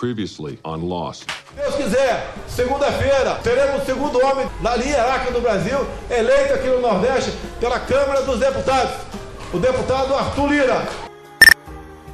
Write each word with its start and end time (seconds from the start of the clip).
Previously 0.00 0.58
on 0.64 0.78
Lost. 0.88 1.26
Deus 1.54 1.74
quiser, 1.74 2.32
segunda-feira, 2.48 3.34
teremos 3.42 3.82
o 3.82 3.84
segundo 3.84 4.18
homem 4.24 4.48
da 4.62 4.74
linha 4.74 4.96
hierárquica 4.96 5.30
do 5.30 5.42
Brasil, 5.42 5.76
eleito 6.08 6.54
aqui 6.54 6.68
no 6.68 6.80
Nordeste 6.80 7.32
pela 7.60 7.78
Câmara 7.78 8.22
dos 8.22 8.40
Deputados, 8.40 8.92
o 9.52 9.58
deputado 9.58 10.14
Arthur 10.14 10.46
Lira. 10.46 10.88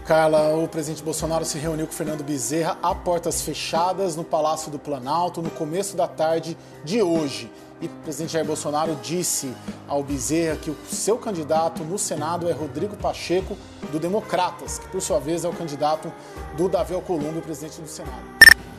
Carla, 0.04 0.56
o 0.56 0.66
presidente 0.66 1.00
Bolsonaro 1.00 1.44
se 1.44 1.58
reuniu 1.58 1.86
com 1.86 1.92
Fernando 1.92 2.24
Bezerra 2.24 2.76
a 2.82 2.92
portas 2.92 3.42
fechadas 3.42 4.16
no 4.16 4.24
Palácio 4.24 4.68
do 4.68 4.80
Planalto 4.80 5.40
no 5.40 5.50
começo 5.50 5.96
da 5.96 6.08
tarde 6.08 6.58
de 6.84 7.00
hoje. 7.00 7.48
E 7.80 7.86
o 7.86 7.90
presidente 8.02 8.32
Jair 8.32 8.46
Bolsonaro 8.46 8.96
disse 9.02 9.54
ao 9.86 10.02
Bezerra 10.02 10.56
que 10.56 10.70
o 10.70 10.76
seu 10.88 11.18
candidato 11.18 11.84
no 11.84 11.98
Senado 11.98 12.48
é 12.48 12.52
Rodrigo 12.52 12.96
Pacheco, 12.96 13.56
do 13.92 13.98
Democratas, 13.98 14.78
que 14.78 14.88
por 14.88 15.02
sua 15.02 15.20
vez 15.20 15.44
é 15.44 15.48
o 15.48 15.52
candidato 15.52 16.10
do 16.56 16.70
Davi 16.70 16.94
Alcolumbre, 16.94 17.42
presidente 17.42 17.80
do 17.80 17.86
Senado. 17.86 18.24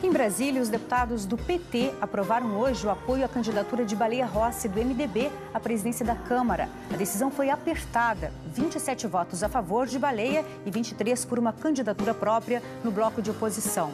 Em 0.02 0.10
Brasília, 0.10 0.60
os 0.60 0.68
deputados 0.68 1.24
do 1.26 1.36
PT 1.36 1.92
aprovaram 2.00 2.56
hoje 2.58 2.86
o 2.86 2.90
apoio 2.90 3.24
à 3.24 3.28
candidatura 3.28 3.84
de 3.84 3.94
Baleia 3.94 4.26
Rossi, 4.26 4.68
do 4.68 4.80
MDB, 4.80 5.30
à 5.54 5.60
presidência 5.60 6.04
da 6.04 6.14
Câmara. 6.14 6.68
A 6.92 6.96
decisão 6.96 7.30
foi 7.30 7.50
apertada: 7.50 8.32
27 8.52 9.06
votos 9.06 9.42
a 9.44 9.48
favor 9.48 9.86
de 9.86 9.98
Baleia 9.98 10.44
e 10.66 10.70
23 10.70 11.24
por 11.24 11.38
uma 11.38 11.52
candidatura 11.52 12.14
própria 12.14 12.62
no 12.82 12.90
bloco 12.90 13.22
de 13.22 13.30
oposição. 13.30 13.92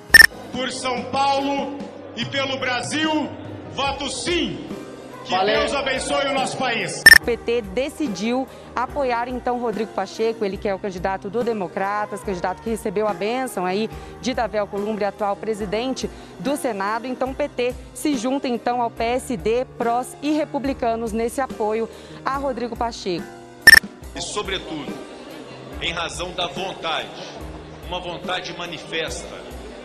Por 0.52 0.70
São 0.72 1.04
Paulo 1.04 1.78
e 2.16 2.24
pelo 2.26 2.58
Brasil, 2.58 3.28
voto 3.74 4.08
sim 4.10 4.73
que 5.24 5.30
Valeu. 5.30 5.60
Deus 5.60 5.74
abençoe 5.74 6.26
o 6.26 6.34
nosso 6.34 6.56
país. 6.56 7.02
O 7.20 7.24
PT 7.24 7.62
decidiu 7.62 8.46
apoiar 8.76 9.28
então 9.28 9.58
Rodrigo 9.58 9.92
Pacheco, 9.92 10.44
ele 10.44 10.56
que 10.56 10.68
é 10.68 10.74
o 10.74 10.78
candidato 10.78 11.30
do 11.30 11.42
Democratas, 11.42 12.22
candidato 12.22 12.62
que 12.62 12.70
recebeu 12.70 13.08
a 13.08 13.14
bênção 13.14 13.64
aí 13.64 13.88
de 14.20 14.34
Davi 14.34 14.58
Alcolumbre, 14.58 15.04
atual 15.04 15.34
presidente 15.34 16.10
do 16.38 16.56
Senado. 16.56 17.06
Então 17.06 17.30
o 17.30 17.34
PT 17.34 17.74
se 17.94 18.16
junta 18.16 18.46
então 18.46 18.82
ao 18.82 18.90
PSD, 18.90 19.64
PROS 19.78 20.14
e 20.22 20.32
Republicanos 20.32 21.12
nesse 21.12 21.40
apoio 21.40 21.88
a 22.24 22.36
Rodrigo 22.36 22.76
Pacheco. 22.76 23.24
E 24.14 24.20
sobretudo, 24.20 24.92
em 25.80 25.92
razão 25.92 26.32
da 26.32 26.46
vontade, 26.46 27.08
uma 27.88 28.00
vontade 28.00 28.56
manifesta, 28.56 29.36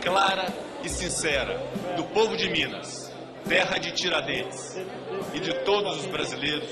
clara 0.02 0.46
e 0.84 0.90
sincera 0.90 1.58
do 1.96 2.04
povo 2.04 2.38
de 2.38 2.50
Minas, 2.50 3.09
terra 3.50 3.80
de 3.80 3.92
Tiradentes 3.92 4.78
e 5.34 5.40
de 5.40 5.52
todos 5.66 5.98
os 5.98 6.06
brasileiros, 6.06 6.70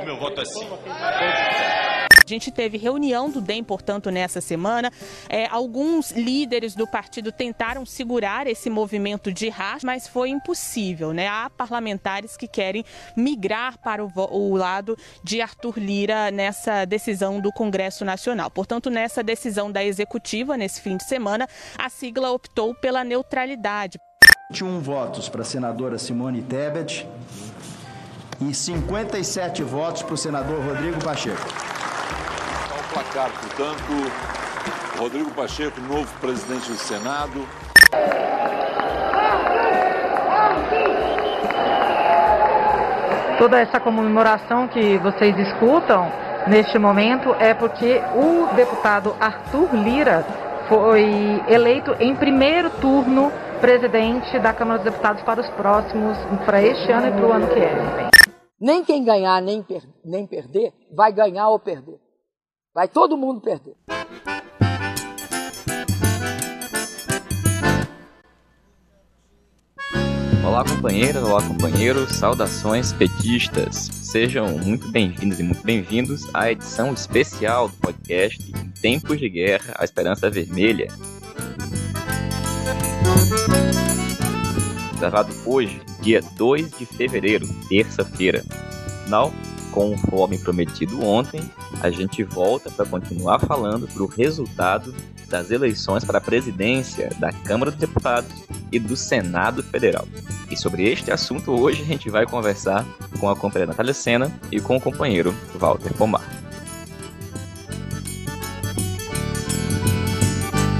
o 0.00 0.04
meu 0.04 0.18
voto 0.18 0.40
é 0.40 0.44
sim. 0.44 0.68
A 0.84 2.28
gente 2.28 2.50
teve 2.50 2.76
reunião 2.76 3.30
do 3.30 3.40
DEM, 3.40 3.62
portanto, 3.62 4.10
nessa 4.10 4.40
semana. 4.40 4.90
É, 5.28 5.46
alguns 5.46 6.10
líderes 6.10 6.74
do 6.74 6.84
partido 6.84 7.30
tentaram 7.30 7.86
segurar 7.86 8.48
esse 8.48 8.68
movimento 8.68 9.32
de 9.32 9.48
racha, 9.48 9.86
mas 9.86 10.08
foi 10.08 10.30
impossível. 10.30 11.12
Né? 11.12 11.28
Há 11.28 11.48
parlamentares 11.48 12.36
que 12.36 12.48
querem 12.48 12.84
migrar 13.16 13.78
para 13.78 14.04
o, 14.04 14.10
o 14.16 14.56
lado 14.56 14.98
de 15.22 15.40
Arthur 15.40 15.78
Lira 15.78 16.32
nessa 16.32 16.84
decisão 16.84 17.40
do 17.40 17.52
Congresso 17.52 18.04
Nacional. 18.04 18.50
Portanto, 18.50 18.90
nessa 18.90 19.22
decisão 19.22 19.70
da 19.70 19.84
executiva, 19.84 20.56
nesse 20.56 20.80
fim 20.80 20.96
de 20.96 21.04
semana, 21.04 21.46
a 21.78 21.88
sigla 21.88 22.32
optou 22.32 22.74
pela 22.74 23.04
neutralidade. 23.04 24.00
21 24.48 24.78
votos 24.78 25.28
para 25.28 25.42
a 25.42 25.44
senadora 25.44 25.98
Simone 25.98 26.40
Tebet, 26.40 27.08
e 28.40 28.54
57 28.54 29.64
votos 29.64 30.02
para 30.02 30.14
o 30.14 30.16
senador 30.16 30.64
Rodrigo 30.64 31.02
Pacheco. 31.02 31.42
Ao 32.70 32.92
placar, 32.92 33.28
portanto, 33.28 33.82
Rodrigo 34.96 35.32
Pacheco, 35.32 35.80
novo 35.80 36.06
presidente 36.20 36.70
do 36.70 36.76
Senado. 36.76 37.44
Toda 43.38 43.58
essa 43.58 43.80
comemoração 43.80 44.68
que 44.68 44.96
vocês 44.98 45.36
escutam 45.40 46.08
neste 46.46 46.78
momento 46.78 47.34
é 47.40 47.52
porque 47.52 48.00
o 48.14 48.54
deputado 48.54 49.16
Arthur 49.18 49.74
Lira 49.74 50.24
foi 50.68 51.42
eleito 51.48 51.96
em 51.98 52.14
primeiro 52.14 52.70
turno 52.70 53.32
presidente 53.60 54.38
da 54.38 54.52
Câmara 54.52 54.82
dos 54.82 54.92
Deputados 54.92 55.22
para 55.22 55.40
os 55.40 55.48
próximos, 55.50 56.16
para 56.44 56.62
este 56.62 56.92
ano 56.92 57.08
e 57.08 57.10
para 57.10 57.26
o 57.26 57.32
ano 57.32 57.48
que 57.48 57.54
vem. 57.54 58.10
Nem 58.60 58.84
quem 58.84 59.04
ganhar 59.04 59.40
nem, 59.42 59.62
per 59.62 59.82
nem 60.04 60.26
perder 60.26 60.72
vai 60.94 61.12
ganhar 61.12 61.48
ou 61.48 61.58
perder. 61.58 61.98
Vai 62.74 62.88
todo 62.88 63.16
mundo 63.16 63.40
perder. 63.40 63.74
Olá, 70.46 70.64
companheiras, 70.64 71.22
olá, 71.22 71.42
companheiros, 71.42 72.16
saudações 72.16 72.92
petistas. 72.92 73.74
Sejam 73.76 74.58
muito 74.58 74.90
bem-vindos 74.90 75.40
e 75.40 75.42
muito 75.42 75.62
bem-vindos 75.62 76.22
à 76.32 76.50
edição 76.50 76.94
especial 76.94 77.68
do 77.68 77.76
podcast 77.76 78.40
Em 78.52 78.70
Tempos 78.80 79.18
de 79.18 79.28
Guerra, 79.28 79.74
a 79.78 79.84
Esperança 79.84 80.30
Vermelha. 80.30 80.88
Gravado 84.98 85.32
hoje, 85.44 85.80
dia 86.00 86.22
2 86.36 86.70
de 86.78 86.86
fevereiro, 86.86 87.46
terça-feira. 87.68 88.42
Afinal, 89.02 89.32
conforme 89.70 90.38
prometido 90.38 91.04
ontem, 91.04 91.42
a 91.82 91.90
gente 91.90 92.22
volta 92.22 92.70
para 92.70 92.86
continuar 92.86 93.38
falando 93.40 93.86
para 93.86 94.02
o 94.02 94.06
resultado 94.06 94.94
das 95.28 95.50
eleições 95.50 96.02
para 96.02 96.18
a 96.18 96.20
presidência 96.20 97.10
da 97.18 97.30
Câmara 97.30 97.70
dos 97.70 97.80
Deputados 97.80 98.30
e 98.72 98.78
do 98.78 98.96
Senado 98.96 99.62
Federal. 99.62 100.06
E 100.50 100.56
sobre 100.56 100.88
este 100.88 101.10
assunto 101.10 101.52
hoje 101.52 101.82
a 101.82 101.86
gente 101.86 102.08
vai 102.08 102.24
conversar 102.24 102.86
com 103.20 103.28
a 103.28 103.36
companheira 103.36 103.72
Natália 103.72 103.92
Sena 103.92 104.32
e 104.50 104.60
com 104.60 104.76
o 104.76 104.80
companheiro 104.80 105.34
Walter 105.56 105.92
Pomar. 105.94 106.24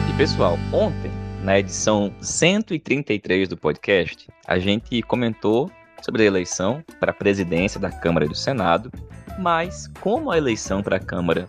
E 0.08 0.16
pessoal, 0.16 0.58
ontem 0.72 1.10
na 1.46 1.60
edição 1.60 2.12
133 2.20 3.48
do 3.48 3.56
podcast, 3.56 4.26
a 4.48 4.58
gente 4.58 5.00
comentou 5.02 5.70
sobre 6.02 6.24
a 6.24 6.26
eleição 6.26 6.82
para 6.98 7.12
a 7.12 7.14
presidência 7.14 7.78
da 7.78 7.88
Câmara 7.88 8.26
e 8.26 8.28
do 8.28 8.34
Senado, 8.34 8.90
mas 9.38 9.86
como 10.00 10.32
a 10.32 10.36
eleição 10.36 10.82
para 10.82 10.96
a 10.96 11.00
Câmara 11.00 11.48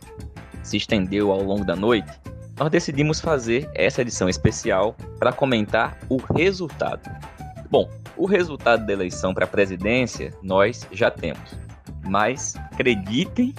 se 0.62 0.78
estendeu 0.78 1.32
ao 1.32 1.42
longo 1.42 1.66
da 1.66 1.76
noite, 1.76 2.12
nós 2.60 2.70
decidimos 2.70 3.20
fazer 3.20 3.68
essa 3.74 4.04
edição 4.04 4.30
especial 4.30 4.96
para 5.18 5.34
comentar 5.34 5.98
o 6.10 6.18
resultado. 6.18 7.10
Bom, 7.72 7.90
o 8.16 8.28
resultado 8.28 8.86
da 8.86 8.94
eleição 8.94 9.34
para 9.34 9.46
a 9.46 9.50
presidência 9.50 10.32
nós 10.44 10.88
já 10.92 11.10
temos, 11.10 11.58
mas 12.06 12.56
acreditem, 12.72 13.52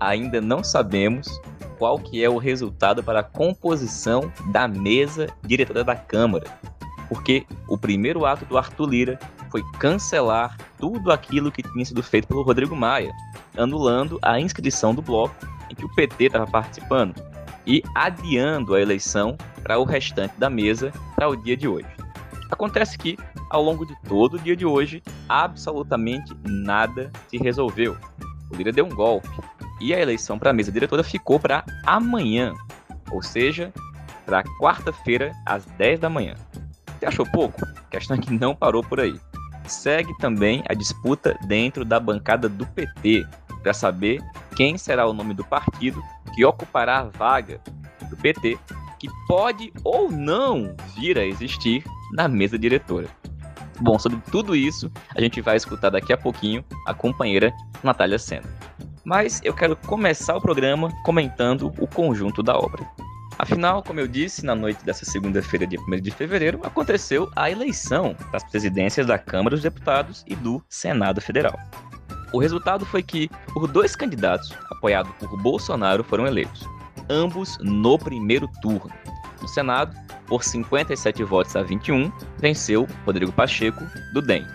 ainda 0.00 0.40
não 0.40 0.64
sabemos 0.64 1.40
qual 1.78 1.98
que 1.98 2.22
é 2.22 2.28
o 2.28 2.38
resultado 2.38 3.02
para 3.02 3.20
a 3.20 3.24
composição 3.24 4.32
da 4.50 4.66
mesa 4.68 5.28
diretora 5.42 5.84
da 5.84 5.96
Câmara. 5.96 6.46
Porque 7.08 7.46
o 7.68 7.76
primeiro 7.76 8.24
ato 8.24 8.44
do 8.44 8.56
Arthur 8.56 8.88
Lira 8.88 9.18
foi 9.50 9.62
cancelar 9.78 10.56
tudo 10.78 11.12
aquilo 11.12 11.52
que 11.52 11.62
tinha 11.62 11.84
sido 11.84 12.02
feito 12.02 12.26
pelo 12.26 12.42
Rodrigo 12.42 12.74
Maia, 12.74 13.12
anulando 13.56 14.18
a 14.22 14.40
inscrição 14.40 14.94
do 14.94 15.02
bloco 15.02 15.34
em 15.70 15.74
que 15.74 15.84
o 15.84 15.94
PT 15.94 16.24
estava 16.24 16.46
participando 16.46 17.14
e 17.66 17.82
adiando 17.94 18.74
a 18.74 18.80
eleição 18.80 19.36
para 19.62 19.78
o 19.78 19.84
restante 19.84 20.38
da 20.38 20.50
mesa 20.50 20.92
para 21.14 21.28
o 21.28 21.36
dia 21.36 21.56
de 21.56 21.66
hoje. 21.66 21.88
Acontece 22.50 22.98
que, 22.98 23.16
ao 23.50 23.62
longo 23.62 23.86
de 23.86 23.96
todo 24.02 24.34
o 24.34 24.38
dia 24.38 24.54
de 24.54 24.66
hoje, 24.66 25.02
absolutamente 25.28 26.34
nada 26.44 27.10
se 27.28 27.36
resolveu. 27.38 27.96
O 28.50 28.56
Lira 28.56 28.70
deu 28.70 28.84
um 28.84 28.94
golpe, 28.94 29.28
e 29.84 29.92
a 29.92 30.00
eleição 30.00 30.38
para 30.38 30.48
a 30.48 30.52
mesa 30.54 30.72
diretora 30.72 31.04
ficou 31.04 31.38
para 31.38 31.62
amanhã, 31.84 32.54
ou 33.10 33.22
seja, 33.22 33.70
para 34.24 34.42
quarta-feira, 34.58 35.30
às 35.44 35.66
10 35.66 36.00
da 36.00 36.08
manhã. 36.08 36.34
Você 36.98 37.04
achou 37.04 37.26
pouco? 37.26 37.62
A 37.66 37.90
questão 37.90 38.16
é 38.16 38.20
que 38.20 38.32
não 38.32 38.56
parou 38.56 38.82
por 38.82 38.98
aí. 38.98 39.20
Segue 39.66 40.16
também 40.16 40.64
a 40.70 40.72
disputa 40.72 41.38
dentro 41.46 41.84
da 41.84 42.00
bancada 42.00 42.48
do 42.48 42.66
PT 42.66 43.26
para 43.62 43.74
saber 43.74 44.22
quem 44.56 44.78
será 44.78 45.06
o 45.06 45.12
nome 45.12 45.34
do 45.34 45.44
partido 45.44 46.02
que 46.34 46.46
ocupará 46.46 47.00
a 47.00 47.04
vaga 47.04 47.60
do 48.08 48.16
PT, 48.16 48.58
que 48.98 49.08
pode 49.28 49.70
ou 49.84 50.10
não 50.10 50.74
vir 50.96 51.18
a 51.18 51.26
existir 51.26 51.84
na 52.14 52.26
mesa 52.26 52.58
diretora. 52.58 53.08
Bom, 53.80 53.98
sobre 53.98 54.18
tudo 54.30 54.56
isso, 54.56 54.90
a 55.14 55.20
gente 55.20 55.42
vai 55.42 55.58
escutar 55.58 55.90
daqui 55.90 56.10
a 56.10 56.16
pouquinho 56.16 56.64
a 56.86 56.94
companheira 56.94 57.52
Natália 57.82 58.18
Senna 58.18 58.48
mas 59.04 59.40
eu 59.44 59.52
quero 59.52 59.76
começar 59.76 60.36
o 60.36 60.40
programa 60.40 60.90
comentando 61.04 61.72
o 61.78 61.86
conjunto 61.86 62.42
da 62.42 62.56
obra. 62.56 62.84
Afinal, 63.38 63.82
como 63.82 63.98
eu 63.98 64.06
disse, 64.06 64.44
na 64.44 64.54
noite 64.54 64.84
dessa 64.84 65.04
segunda-feira, 65.04 65.66
dia 65.66 65.80
1 65.80 66.00
de 66.00 66.10
fevereiro, 66.10 66.60
aconteceu 66.62 67.28
a 67.34 67.50
eleição 67.50 68.14
das 68.30 68.44
presidências 68.44 69.06
da 69.06 69.18
Câmara 69.18 69.56
dos 69.56 69.62
Deputados 69.62 70.24
e 70.26 70.36
do 70.36 70.62
Senado 70.68 71.20
Federal. 71.20 71.58
O 72.32 72.38
resultado 72.38 72.86
foi 72.86 73.02
que 73.02 73.28
os 73.56 73.70
dois 73.70 73.96
candidatos, 73.96 74.52
apoiados 74.70 75.12
por 75.18 75.36
Bolsonaro, 75.42 76.04
foram 76.04 76.26
eleitos, 76.26 76.68
ambos 77.08 77.58
no 77.60 77.98
primeiro 77.98 78.48
turno. 78.62 78.90
No 79.42 79.48
Senado, 79.48 79.96
por 80.26 80.42
57 80.42 81.22
votos 81.24 81.54
a 81.56 81.62
21, 81.62 82.10
venceu 82.38 82.88
Rodrigo 83.04 83.32
Pacheco, 83.32 83.84
do 84.12 84.22
DEM. 84.22 84.46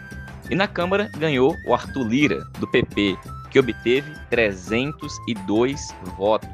E 0.49 0.55
na 0.55 0.67
Câmara 0.67 1.11
ganhou 1.17 1.55
o 1.67 1.73
Arthur 1.73 2.07
Lira, 2.07 2.43
do 2.59 2.67
PP, 2.67 3.17
que 3.49 3.59
obteve 3.59 4.11
302 4.29 5.95
votos. 6.17 6.49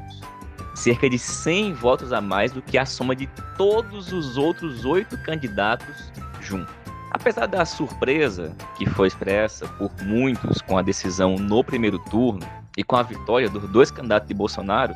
Cerca 0.74 1.08
de 1.08 1.18
100 1.18 1.74
votos 1.74 2.12
a 2.12 2.20
mais 2.20 2.52
do 2.52 2.60
que 2.60 2.76
a 2.76 2.84
soma 2.84 3.16
de 3.16 3.26
todos 3.56 4.12
os 4.12 4.36
outros 4.36 4.84
oito 4.84 5.16
candidatos 5.22 6.12
juntos. 6.40 6.74
Apesar 7.10 7.46
da 7.46 7.64
surpresa 7.64 8.54
que 8.76 8.84
foi 8.90 9.08
expressa 9.08 9.66
por 9.66 9.90
muitos 10.02 10.60
com 10.60 10.76
a 10.76 10.82
decisão 10.82 11.36
no 11.36 11.64
primeiro 11.64 11.98
turno 12.10 12.46
e 12.76 12.84
com 12.84 12.96
a 12.96 13.02
vitória 13.02 13.48
dos 13.48 13.68
dois 13.70 13.90
candidatos 13.90 14.28
de 14.28 14.34
Bolsonaro, 14.34 14.92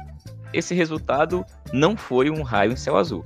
esse 0.52 0.74
resultado 0.74 1.44
não 1.72 1.96
foi 1.96 2.28
um 2.28 2.42
raio 2.42 2.72
em 2.72 2.76
céu 2.76 2.96
azul. 2.96 3.24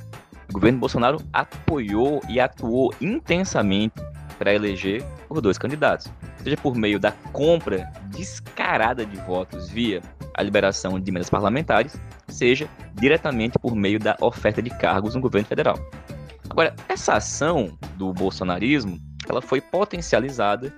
O 0.48 0.52
governo 0.52 0.78
Bolsonaro 0.78 1.18
apoiou 1.32 2.20
e 2.28 2.38
atuou 2.38 2.94
intensamente 3.00 3.94
para 4.38 4.54
eleger 4.54 5.02
os 5.28 5.40
dois 5.40 5.58
candidatos, 5.58 6.06
seja 6.44 6.56
por 6.58 6.76
meio 6.76 7.00
da 7.00 7.10
compra 7.32 7.90
descarada 8.10 9.04
de 9.06 9.16
votos 9.22 9.70
via 9.70 10.02
a 10.34 10.42
liberação 10.42 11.00
de 11.00 11.10
emendas 11.10 11.30
parlamentares, 11.30 11.98
seja 12.28 12.68
diretamente 12.94 13.58
por 13.58 13.74
meio 13.74 13.98
da 13.98 14.14
oferta 14.20 14.60
de 14.60 14.68
cargos 14.68 15.14
no 15.14 15.22
governo 15.22 15.48
federal. 15.48 15.78
Agora, 16.50 16.74
essa 16.86 17.14
ação 17.14 17.76
do 17.96 18.12
bolsonarismo, 18.12 19.00
ela 19.26 19.40
foi 19.40 19.60
potencializada 19.60 20.72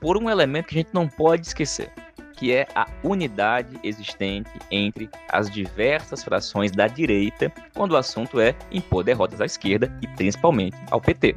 por 0.00 0.16
um 0.20 0.28
elemento 0.28 0.66
que 0.66 0.74
a 0.74 0.78
gente 0.78 0.92
não 0.92 1.06
pode 1.06 1.46
esquecer, 1.46 1.90
que 2.36 2.52
é 2.52 2.66
a 2.74 2.86
unidade 3.04 3.78
existente 3.84 4.50
entre 4.70 5.08
as 5.28 5.48
diversas 5.48 6.24
frações 6.24 6.72
da 6.72 6.88
direita 6.88 7.52
quando 7.72 7.92
o 7.92 7.96
assunto 7.96 8.40
é 8.40 8.54
impor 8.72 9.04
derrotas 9.04 9.40
à 9.40 9.46
esquerda 9.46 9.96
e 10.02 10.08
principalmente 10.08 10.76
ao 10.90 11.00
PT. 11.00 11.36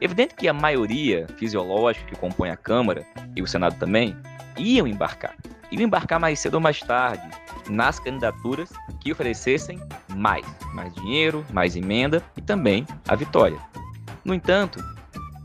Evidente 0.00 0.34
que 0.34 0.48
a 0.48 0.52
maioria 0.52 1.26
fisiológica 1.36 2.06
que 2.06 2.16
compõe 2.16 2.50
a 2.50 2.56
Câmara 2.56 3.06
e 3.36 3.42
o 3.42 3.46
Senado 3.46 3.78
também 3.78 4.16
iam 4.56 4.86
embarcar. 4.86 5.36
Iam 5.70 5.82
embarcar 5.82 6.18
mais 6.18 6.40
cedo 6.40 6.54
ou 6.54 6.60
mais 6.60 6.80
tarde 6.80 7.22
nas 7.68 8.00
candidaturas 8.00 8.70
que 9.00 9.12
oferecessem 9.12 9.78
mais, 10.16 10.44
mais 10.74 10.92
dinheiro, 10.94 11.44
mais 11.52 11.76
emenda 11.76 12.22
e 12.36 12.40
também 12.40 12.86
a 13.06 13.14
vitória. 13.14 13.58
No 14.24 14.34
entanto, 14.34 14.82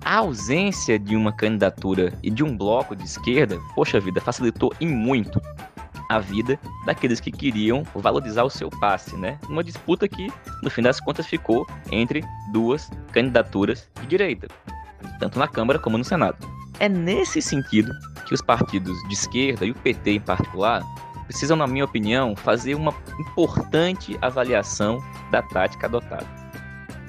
a 0.04 0.18
ausência 0.18 0.98
de 0.98 1.16
uma 1.16 1.34
candidatura 1.34 2.14
e 2.24 2.30
de 2.30 2.44
um 2.44 2.56
bloco 2.56 2.96
de 2.96 3.04
esquerda, 3.04 3.60
poxa 3.76 4.00
vida, 4.00 4.22
facilitou 4.22 4.72
em 4.80 4.88
muito 4.88 5.42
a 6.10 6.20
vida 6.20 6.60
daqueles 6.86 7.20
que 7.20 7.32
queriam 7.32 7.84
valorizar 7.96 8.44
o 8.44 8.50
seu 8.50 8.70
passe, 8.70 9.16
né? 9.18 9.40
Uma 9.50 9.64
disputa 9.64 10.08
que, 10.08 10.32
no 10.62 10.70
fim 10.70 10.82
das 10.82 11.00
contas, 11.00 11.26
ficou 11.26 11.68
entre 11.92 12.24
duas 12.52 12.90
candidaturas 13.12 13.90
de 14.02 14.08
direita, 14.08 14.48
tanto 15.20 15.40
na 15.40 15.48
Câmara 15.48 15.80
como 15.80 15.98
no 15.98 16.04
Senado. 16.04 16.38
É 16.80 16.90
nesse 16.90 17.42
sentido 17.42 17.92
que 18.26 18.34
os 18.34 18.42
partidos 18.42 18.98
de 19.08 19.14
esquerda 19.14 19.66
e 19.66 19.72
o 19.72 19.76
PT 19.76 20.12
em 20.12 20.20
particular 20.20 20.84
precisam, 21.26 21.58
na 21.58 21.68
minha 21.68 21.86
opinião, 21.86 22.36
fazer 22.36 22.76
uma 22.76 22.94
importante 23.20 24.18
avaliação 24.22 25.04
da 25.32 25.42
tática 25.42 25.88
adotada. 25.88 26.28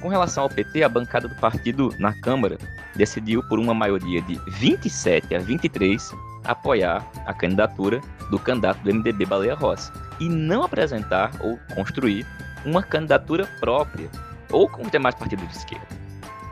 Com 0.00 0.08
relação 0.08 0.44
ao 0.44 0.50
PT, 0.50 0.82
a 0.82 0.88
bancada 0.88 1.26
do 1.26 1.34
partido 1.36 1.92
na 1.98 2.12
Câmara 2.20 2.58
decidiu, 2.94 3.42
por 3.48 3.58
uma 3.58 3.74
maioria 3.74 4.22
de 4.22 4.38
27 4.50 5.34
a 5.34 5.38
23, 5.38 6.12
apoiar 6.44 7.04
a 7.26 7.34
candidatura 7.34 8.00
do 8.30 8.38
candidato 8.38 8.78
do 8.80 8.92
MDB 8.92 9.26
Baleia 9.26 9.54
Rossi 9.54 9.92
e 10.18 10.28
não 10.28 10.62
apresentar 10.62 11.30
ou 11.40 11.58
construir 11.74 12.26
uma 12.64 12.82
candidatura 12.82 13.46
própria 13.60 14.08
ou 14.50 14.68
com 14.68 14.82
os 14.82 14.90
demais 14.90 15.14
partidos 15.14 15.48
de 15.48 15.56
esquerda. 15.56 15.86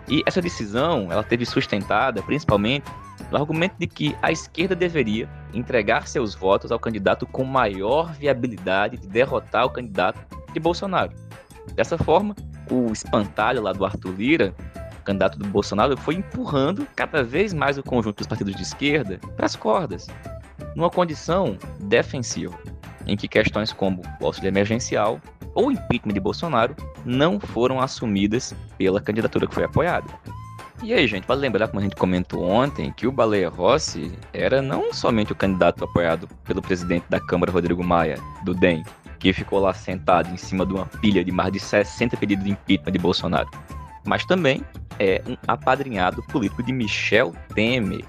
E 0.08 0.22
essa 0.26 0.40
decisão 0.40 1.10
ela 1.10 1.22
teve 1.22 1.46
sustentada 1.46 2.22
principalmente 2.22 2.84
no 3.30 3.38
argumento 3.38 3.76
de 3.78 3.86
que 3.86 4.14
a 4.20 4.30
esquerda 4.30 4.74
deveria 4.74 5.28
entregar 5.52 6.06
seus 6.06 6.34
votos 6.34 6.70
ao 6.70 6.78
candidato 6.78 7.26
com 7.26 7.44
maior 7.44 8.12
viabilidade 8.12 8.98
de 8.98 9.08
derrotar 9.08 9.64
o 9.64 9.70
candidato 9.70 10.18
de 10.52 10.60
Bolsonaro. 10.60 11.12
Dessa 11.74 11.96
forma, 11.96 12.34
o 12.70 12.92
espantalho 12.92 13.62
lá 13.62 13.72
do 13.72 13.84
Arthur 13.84 14.14
Lira 14.14 14.54
candidato 15.04 15.38
do 15.38 15.46
Bolsonaro 15.46 15.96
foi 15.96 16.16
empurrando 16.16 16.86
cada 16.96 17.22
vez 17.22 17.52
mais 17.52 17.78
o 17.78 17.82
conjunto 17.82 18.18
dos 18.18 18.26
partidos 18.26 18.56
de 18.56 18.62
esquerda 18.62 19.20
para 19.36 19.46
as 19.46 19.54
cordas, 19.54 20.08
numa 20.74 20.90
condição 20.90 21.56
defensiva, 21.80 22.58
em 23.06 23.16
que 23.16 23.28
questões 23.28 23.72
como 23.72 24.02
o 24.20 24.26
auxílio 24.26 24.48
emergencial 24.48 25.20
ou 25.54 25.70
impeachment 25.70 26.14
de 26.14 26.20
Bolsonaro 26.20 26.74
não 27.04 27.38
foram 27.38 27.80
assumidas 27.80 28.54
pela 28.76 29.00
candidatura 29.00 29.46
que 29.46 29.54
foi 29.54 29.64
apoiada. 29.64 30.08
E 30.82 30.92
aí, 30.92 31.06
gente, 31.06 31.26
vale 31.26 31.40
lembrar, 31.40 31.68
como 31.68 31.80
a 31.80 31.82
gente 31.82 31.96
comentou 31.96 32.42
ontem, 32.42 32.92
que 32.92 33.06
o 33.06 33.12
Baleia 33.12 33.48
Rossi 33.48 34.12
era 34.32 34.60
não 34.60 34.92
somente 34.92 35.32
o 35.32 35.36
candidato 35.36 35.84
apoiado 35.84 36.28
pelo 36.44 36.60
presidente 36.60 37.06
da 37.08 37.20
Câmara, 37.20 37.52
Rodrigo 37.52 37.82
Maia, 37.82 38.18
do 38.44 38.52
DEM, 38.52 38.82
que 39.18 39.32
ficou 39.32 39.60
lá 39.60 39.72
sentado 39.72 40.30
em 40.30 40.36
cima 40.36 40.66
de 40.66 40.74
uma 40.74 40.84
pilha 40.84 41.24
de 41.24 41.32
mais 41.32 41.52
de 41.52 41.60
60 41.60 42.16
pedidos 42.16 42.44
de 42.44 42.50
impeachment 42.50 42.92
de 42.92 42.98
Bolsonaro, 42.98 43.48
mas 44.04 44.26
também 44.26 44.62
é 44.98 45.22
um 45.26 45.36
apadrinhado 45.46 46.22
político 46.24 46.62
de 46.62 46.72
Michel 46.72 47.32
Temer 47.54 48.04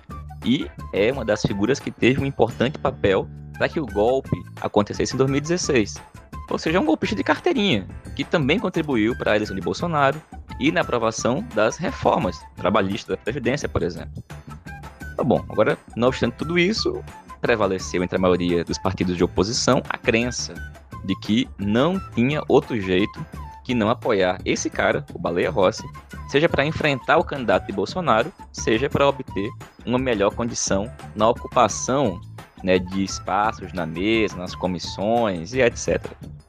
e 0.45 0.69
é 0.93 1.11
uma 1.11 1.25
das 1.25 1.41
figuras 1.41 1.79
que 1.79 1.91
teve 1.91 2.21
um 2.21 2.25
importante 2.25 2.77
papel 2.77 3.27
para 3.57 3.67
que 3.67 3.79
o 3.79 3.85
golpe 3.85 4.37
acontecesse 4.61 5.15
em 5.15 5.17
2016. 5.17 5.95
Ou 6.49 6.59
seja, 6.59 6.77
é 6.77 6.79
um 6.79 6.85
golpista 6.85 7.15
de 7.15 7.23
carteirinha, 7.23 7.87
que 8.15 8.23
também 8.23 8.59
contribuiu 8.59 9.17
para 9.17 9.31
a 9.31 9.35
eleição 9.35 9.55
de 9.55 9.61
Bolsonaro 9.61 10.21
e 10.59 10.71
na 10.71 10.81
aprovação 10.81 11.43
das 11.55 11.77
reformas 11.77 12.39
trabalhistas 12.55 13.17
da 13.17 13.21
Previdência, 13.21 13.67
por 13.67 13.81
exemplo. 13.81 14.23
Tá 15.17 15.23
bom, 15.23 15.43
agora, 15.49 15.77
não 15.95 16.09
obstante 16.09 16.35
tudo 16.35 16.59
isso, 16.59 17.03
prevaleceu 17.41 18.03
entre 18.03 18.17
a 18.17 18.19
maioria 18.19 18.63
dos 18.63 18.77
partidos 18.77 19.17
de 19.17 19.23
oposição 19.23 19.81
a 19.89 19.97
crença 19.97 20.53
de 21.05 21.15
que 21.19 21.47
não 21.57 21.99
tinha 22.13 22.43
outro 22.47 22.79
jeito 22.79 23.25
que 23.65 23.73
não 23.73 23.89
apoiar 23.89 24.39
esse 24.45 24.69
cara, 24.69 25.03
o 25.13 25.19
Baleia 25.19 25.49
Rossi, 25.49 25.83
seja 26.29 26.47
para 26.47 26.65
enfrentar 26.65 27.17
o 27.17 27.23
candidato 27.23 27.65
de 27.65 27.73
Bolsonaro, 27.73 28.31
seja 28.53 28.87
para 28.87 29.07
obter 29.07 29.49
uma 29.85 29.97
melhor 29.97 30.33
condição 30.33 30.89
na 31.15 31.27
ocupação 31.27 32.21
né, 32.63 32.77
de 32.77 33.03
espaços 33.03 33.73
na 33.73 33.85
mesa, 33.85 34.37
nas 34.37 34.55
comissões 34.55 35.53
e 35.53 35.61
etc. 35.61 35.99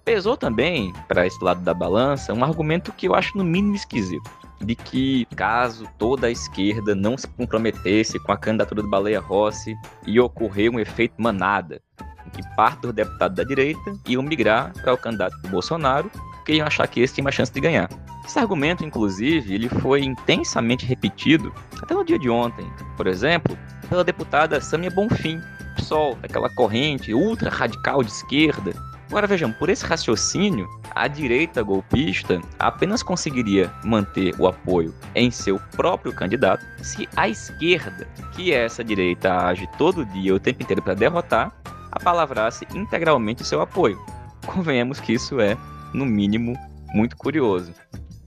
Pesou 0.05 0.37
também, 0.37 0.93
para 1.09 1.27
esse 1.27 1.43
lado 1.43 1.63
da 1.63 1.75
balança, 1.75 2.33
um 2.33 2.45
argumento 2.45 2.93
que 2.93 3.09
eu 3.09 3.15
acho 3.15 3.37
no 3.37 3.45
mínimo 3.45 3.75
esquisito. 3.75 4.31
De 4.61 4.75
que, 4.75 5.27
caso 5.37 5.87
toda 5.99 6.29
a 6.29 6.31
esquerda 6.31 6.95
não 6.95 7.19
se 7.19 7.29
comprometesse 7.29 8.19
com 8.19 8.33
a 8.33 8.39
candidatura 8.39 8.83
do 8.83 8.89
Baleia 8.89 9.21
Rossi, 9.21 9.75
ia 10.07 10.25
ocorrer 10.25 10.71
um 10.71 10.81
efeito 10.81 11.21
manada, 11.21 11.83
em 12.27 12.31
que 12.31 12.57
parte 12.57 12.81
dos 12.81 12.93
deputados 12.93 13.37
da 13.37 13.45
direita 13.45 13.95
iam 14.07 14.23
migrar 14.23 14.73
para 14.81 14.95
o 14.95 14.99
candidato 14.99 15.37
do 15.43 15.49
Bolsonaro 15.49 16.11
porque 16.47 16.55
iam 16.55 16.67
achar 16.69 16.87
que 16.87 17.01
esse 17.01 17.13
tinha 17.13 17.25
uma 17.25 17.33
chance 17.33 17.53
de 17.53 17.61
ganhar. 17.61 17.91
Esse 18.25 18.39
argumento, 18.39 18.85
inclusive, 18.85 19.53
ele 19.53 19.69
foi 19.69 20.05
intensamente 20.05 20.87
repetido 20.87 21.53
até 21.83 21.93
no 21.93 22.05
dia 22.05 22.21
de 22.21 22.31
ontem, 22.31 22.65
por 22.97 23.09
exemplo, 23.09 23.59
pela 23.89 24.05
deputada 24.05 24.61
Samia 24.61 24.91
Bonfim, 24.91 25.41
PSOL, 25.75 26.15
daquela 26.23 26.49
corrente 26.51 27.13
ultra 27.13 27.51
radical 27.51 28.01
de 28.01 28.13
esquerda. 28.13 28.73
Agora 29.09 29.27
vejam, 29.27 29.53
por 29.53 29.69
esse 29.69 29.85
raciocínio, 29.85 30.69
a 30.95 31.09
direita 31.09 31.65
golpista 31.65 32.41
apenas 32.61 33.03
conseguiria 33.03 33.73
manter 33.83 34.33
o 34.39 34.47
apoio 34.47 34.95
em 35.17 35.33
seu 35.33 35.59
próprio 35.73 36.13
candidato 36.13 36.65
se 36.81 37.09
a 37.17 37.29
esquerda, 37.29 38.07
que 38.37 38.53
é 38.53 38.65
essa 38.65 38.85
direita 38.85 39.49
age 39.49 39.69
todo 39.77 40.07
dia, 40.07 40.35
o 40.35 40.41
tempo 40.41 40.63
inteiro 40.63 40.83
para 40.83 40.95
derrotar, 40.95 41.53
apalavrasse 41.91 42.67
integralmente 42.73 43.45
seu 43.45 43.61
apoio. 43.61 43.99
Convenhamos 44.47 45.01
que 45.01 45.13
isso 45.13 45.41
é 45.41 45.57
no 45.97 46.05
mínimo, 46.05 46.57
muito 46.95 47.17
curioso. 47.17 47.73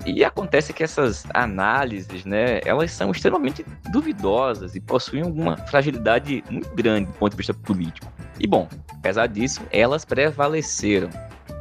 E 0.05 0.23
acontece 0.23 0.73
que 0.73 0.83
essas 0.83 1.25
análises, 1.33 2.25
né, 2.25 2.61
elas 2.65 2.91
são 2.91 3.11
extremamente 3.11 3.65
duvidosas 3.91 4.75
e 4.75 4.79
possuem 4.79 5.23
alguma 5.23 5.57
fragilidade 5.57 6.43
muito 6.49 6.73
grande 6.73 7.07
do 7.07 7.13
ponto 7.13 7.31
de 7.31 7.37
vista 7.37 7.53
político. 7.53 8.11
E 8.39 8.47
bom, 8.47 8.67
apesar 8.93 9.27
disso, 9.27 9.61
elas 9.71 10.05
prevaleceram 10.05 11.09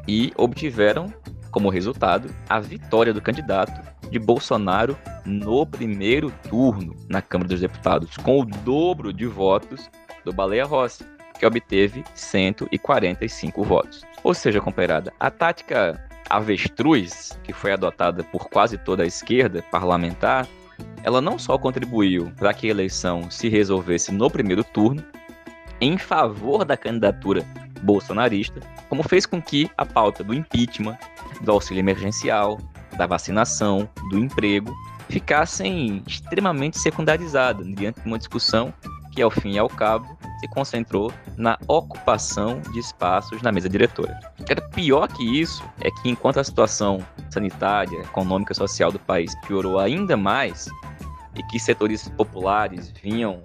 e 0.07 0.33
obtiveram 0.37 1.12
como 1.50 1.69
resultado 1.69 2.31
a 2.49 2.61
vitória 2.61 3.12
do 3.12 3.21
candidato 3.21 3.81
de 4.09 4.19
Bolsonaro 4.19 4.97
no 5.25 5.67
primeiro 5.67 6.31
turno 6.49 6.95
na 7.09 7.21
Câmara 7.21 7.49
dos 7.49 7.61
Deputados, 7.61 8.17
com 8.17 8.41
o 8.41 8.45
dobro 8.45 9.12
de 9.12 9.27
votos 9.27 9.91
do 10.25 10.33
Baleia 10.33 10.65
Rossi, 10.65 11.05
que 11.38 11.45
obteve 11.45 12.05
145 12.15 13.62
votos. 13.65 14.08
Ou 14.23 14.35
seja, 14.35 14.61
comparada, 14.61 15.13
a 15.19 15.31
tática 15.31 16.03
avestruz, 16.29 17.39
que 17.43 17.53
foi 17.53 17.73
adotada 17.73 18.23
por 18.25 18.49
quase 18.49 18.77
toda 18.77 19.03
a 19.03 19.07
esquerda 19.07 19.63
parlamentar, 19.71 20.47
ela 21.03 21.21
não 21.21 21.39
só 21.39 21.57
contribuiu 21.57 22.33
para 22.37 22.53
que 22.53 22.67
a 22.67 22.71
eleição 22.71 23.31
se 23.31 23.49
resolvesse 23.49 24.13
no 24.13 24.31
primeiro 24.31 24.63
turno, 24.63 25.05
em 25.81 25.97
favor 25.97 26.65
da 26.65 26.77
candidatura 26.77 27.45
bolsonarista, 27.83 28.61
como 28.89 29.03
fez 29.03 29.25
com 29.25 29.41
que 29.41 29.71
a 29.77 29.87
pauta 29.87 30.25
do 30.25 30.35
impeachment, 30.35 30.99
do 31.41 31.53
auxílio 31.53 31.81
emergencial, 31.81 32.59
da 32.97 33.07
vacinação, 33.07 33.89
do 34.11 34.19
emprego, 34.19 34.75
ficassem 35.09 36.03
extremamente 36.07 36.79
secundarizadas 36.79 37.67
diante 37.75 38.01
de 38.01 38.07
uma 38.07 38.19
discussão 38.19 38.75
que, 39.13 39.23
ao 39.23 39.31
fim 39.31 39.53
e 39.53 39.59
ao 39.59 39.69
cabo, 39.69 40.19
se 40.38 40.49
concentrou 40.49 41.12
na 41.37 41.59
ocupação 41.66 42.61
de 42.73 42.78
espaços 42.78 43.42
na 43.42 43.52
mesa 43.52 43.68
diretora. 43.68 44.18
O 44.38 44.45
que 44.45 44.52
era 44.52 44.62
pior 44.71 45.09
que 45.09 45.40
isso 45.40 45.62
é 45.80 45.90
que, 45.90 46.09
enquanto 46.09 46.38
a 46.38 46.45
situação 46.45 47.04
sanitária, 47.30 47.99
econômica 48.00 48.52
e 48.52 48.57
social 48.57 48.92
do 48.92 48.99
país 48.99 49.35
piorou 49.47 49.78
ainda 49.78 50.16
mais, 50.16 50.68
e 51.35 51.42
que 51.45 51.59
setores 51.59 52.09
populares 52.09 52.92
vinham 53.02 53.42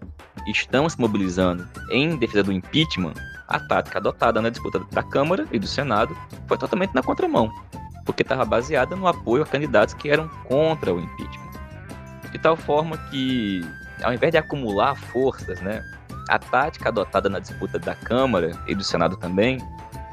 estão 0.47 0.89
se 0.89 0.99
mobilizando 0.99 1.67
em 1.91 2.17
defesa 2.17 2.43
do 2.43 2.51
impeachment, 2.51 3.13
a 3.47 3.59
tática 3.59 3.99
adotada 3.99 4.41
na 4.41 4.49
disputa 4.49 4.79
da 4.91 5.03
Câmara 5.03 5.47
e 5.51 5.59
do 5.59 5.67
Senado 5.67 6.15
foi 6.47 6.57
totalmente 6.57 6.93
na 6.93 7.03
contramão, 7.03 7.51
porque 8.05 8.23
estava 8.23 8.43
baseada 8.43 8.95
no 8.95 9.07
apoio 9.07 9.43
a 9.43 9.45
candidatos 9.45 9.93
que 9.93 10.09
eram 10.09 10.27
contra 10.45 10.93
o 10.93 10.99
impeachment. 10.99 11.51
De 12.31 12.39
tal 12.39 12.57
forma 12.57 12.97
que 13.09 13.61
ao 14.03 14.13
invés 14.13 14.31
de 14.31 14.37
acumular 14.37 14.95
forças, 14.95 15.61
né, 15.61 15.83
a 16.29 16.39
tática 16.39 16.89
adotada 16.89 17.29
na 17.29 17.39
disputa 17.39 17.77
da 17.77 17.95
Câmara 17.95 18.51
e 18.67 18.75
do 18.75 18.83
Senado 18.83 19.17
também 19.17 19.57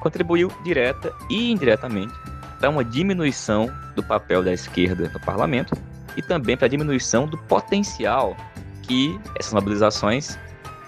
contribuiu 0.01 0.51
direta 0.65 1.13
e 1.29 1.51
indiretamente 1.51 2.15
para 2.59 2.71
uma 2.71 2.85
diminuição 2.85 3.71
do 3.95 4.03
papel 4.03 4.43
da 4.43 4.53
esquerda 4.53 5.11
no 5.13 5.21
parlamento 5.21 5.77
e 6.17 6.23
também 6.23 6.57
para 6.57 6.67
a 6.67 6.71
diminuição 6.71 7.27
do 7.27 7.39
potencial 7.39 8.37
que 8.83 9.19
essas 9.39 9.53
mobilizações 9.53 10.39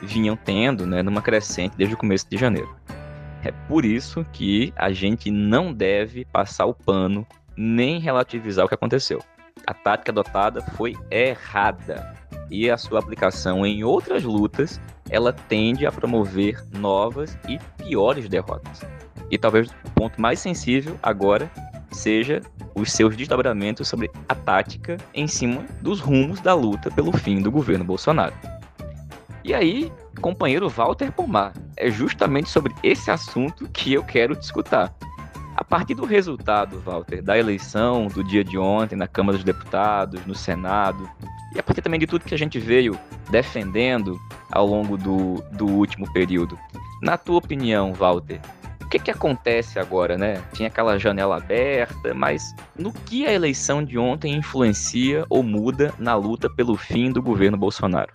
vinham 0.03 0.37
tendo 0.37 0.87
né, 0.87 1.03
numa 1.03 1.23
crescente 1.23 1.77
desde 1.77 1.95
o 1.95 1.99
começo 1.99 2.29
de 2.29 2.37
janeiro. 2.37 2.75
É 3.45 3.51
por 3.69 3.85
isso 3.85 4.25
que 4.33 4.73
a 4.77 4.93
gente 4.93 5.31
não 5.31 5.73
deve 5.73 6.25
passar 6.25 6.67
o 6.67 6.75
pano 6.75 7.27
nem 7.57 7.99
relativizar 7.99 8.65
o 8.65 8.69
que 8.69 8.75
aconteceu. 8.75 9.23
A 9.67 9.75
tática 9.75 10.11
adotada 10.11 10.61
foi 10.77 10.97
errada 11.11 12.15
e 12.53 12.71
a 12.71 12.77
sua 12.77 12.99
aplicação 12.99 13.65
em 13.65 13.83
outras 13.83 14.23
lutas, 14.23 14.79
ela 15.09 15.33
tende 15.33 15.87
a 15.87 15.91
promover 15.91 16.63
novas 16.71 17.37
e 17.49 17.59
piores 17.83 18.29
derrotas. 18.29 18.83
E 19.31 19.39
talvez 19.39 19.71
o 19.71 19.91
ponto 19.95 20.21
mais 20.21 20.39
sensível 20.39 20.99
agora 21.03 21.51
seja 21.91 22.43
os 22.75 22.93
seus 22.93 23.17
desdobramentos 23.17 23.89
sobre 23.89 24.11
a 24.29 24.35
tática 24.35 24.99
em 25.15 25.27
cima 25.27 25.65
dos 25.81 25.99
rumos 25.99 26.41
da 26.41 26.55
luta 26.55 26.91
pelo 26.91 27.11
fim 27.13 27.41
do 27.41 27.51
governo 27.51 27.85
Bolsonaro. 27.85 28.35
E 29.43 29.55
aí, 29.55 29.91
companheiro 30.21 30.69
Walter 30.69 31.11
Pomar, 31.11 31.55
é 31.77 31.91
justamente 31.91 32.51
sobre 32.51 32.75
esse 32.83 33.11
assunto 33.11 33.67
que 33.71 33.95
eu 33.95 34.05
quero 34.05 34.37
discutir. 34.37 34.91
A 35.55 35.63
partir 35.63 35.95
do 35.95 36.07
resultado, 36.07 36.81
Walter, 36.81 37.23
da 37.23 37.39
eleição 37.39 38.07
do 38.07 38.25
dia 38.25 38.43
de 38.43 38.57
ontem 38.57 38.97
na 38.97 39.07
Câmara 39.07 39.37
dos 39.37 39.45
Deputados, 39.45 40.25
no 40.25 40.35
Senado, 40.35 41.09
e 41.55 41.59
a 41.59 41.63
partir 41.63 41.83
também 41.83 42.01
de 42.01 42.07
tudo 42.07 42.25
que 42.25 42.35
a 42.35 42.39
gente 42.39 42.59
veio 42.59 42.99
defendendo 43.31 44.19
ao 44.51 44.67
longo 44.67 44.97
do, 44.97 45.43
do 45.53 45.67
último 45.67 46.11
período. 46.13 46.59
Na 47.03 47.19
tua 47.19 47.37
opinião, 47.37 47.93
Walter, 47.93 48.41
o 48.81 48.89
que, 48.89 48.99
que 48.99 49.11
acontece 49.11 49.79
agora, 49.79 50.17
né? 50.17 50.43
Tinha 50.55 50.69
aquela 50.69 50.99
janela 50.99 51.37
aberta, 51.37 52.15
mas 52.15 52.55
no 52.75 52.91
que 52.91 53.27
a 53.27 53.33
eleição 53.33 53.85
de 53.85 53.99
ontem 53.99 54.35
influencia 54.35 55.27
ou 55.29 55.43
muda 55.43 55.93
na 55.99 56.15
luta 56.15 56.49
pelo 56.49 56.77
fim 56.77 57.13
do 57.13 57.23
governo 57.23 57.59
Bolsonaro? 57.59 58.13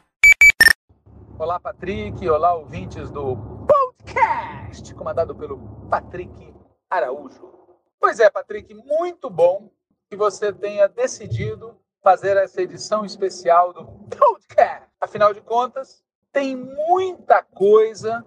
Olá, 1.38 1.60
Patrick. 1.60 2.27
Olá, 2.27 2.56
ouvintes 2.56 3.12
do 3.12 3.38
podcast, 3.67 4.94
comandado 4.96 5.36
pelo 5.36 5.60
Patrick 5.88 6.57
Araújo. 6.89 7.51
Pois 8.00 8.20
é, 8.20 8.29
Patrick, 8.29 8.74
muito 8.74 9.29
bom 9.29 9.70
que 10.10 10.15
você 10.15 10.53
tenha 10.53 10.88
decidido 10.88 11.77
fazer 12.01 12.38
essa 12.38 12.62
edição 12.62 13.03
especial 13.03 13.74
do 13.74 13.86
podcast. 13.86 14.88
Afinal 15.01 15.34
de 15.34 15.41
contas, 15.41 16.03
tem 16.32 16.56
muita 16.56 17.44
coisa 17.44 18.25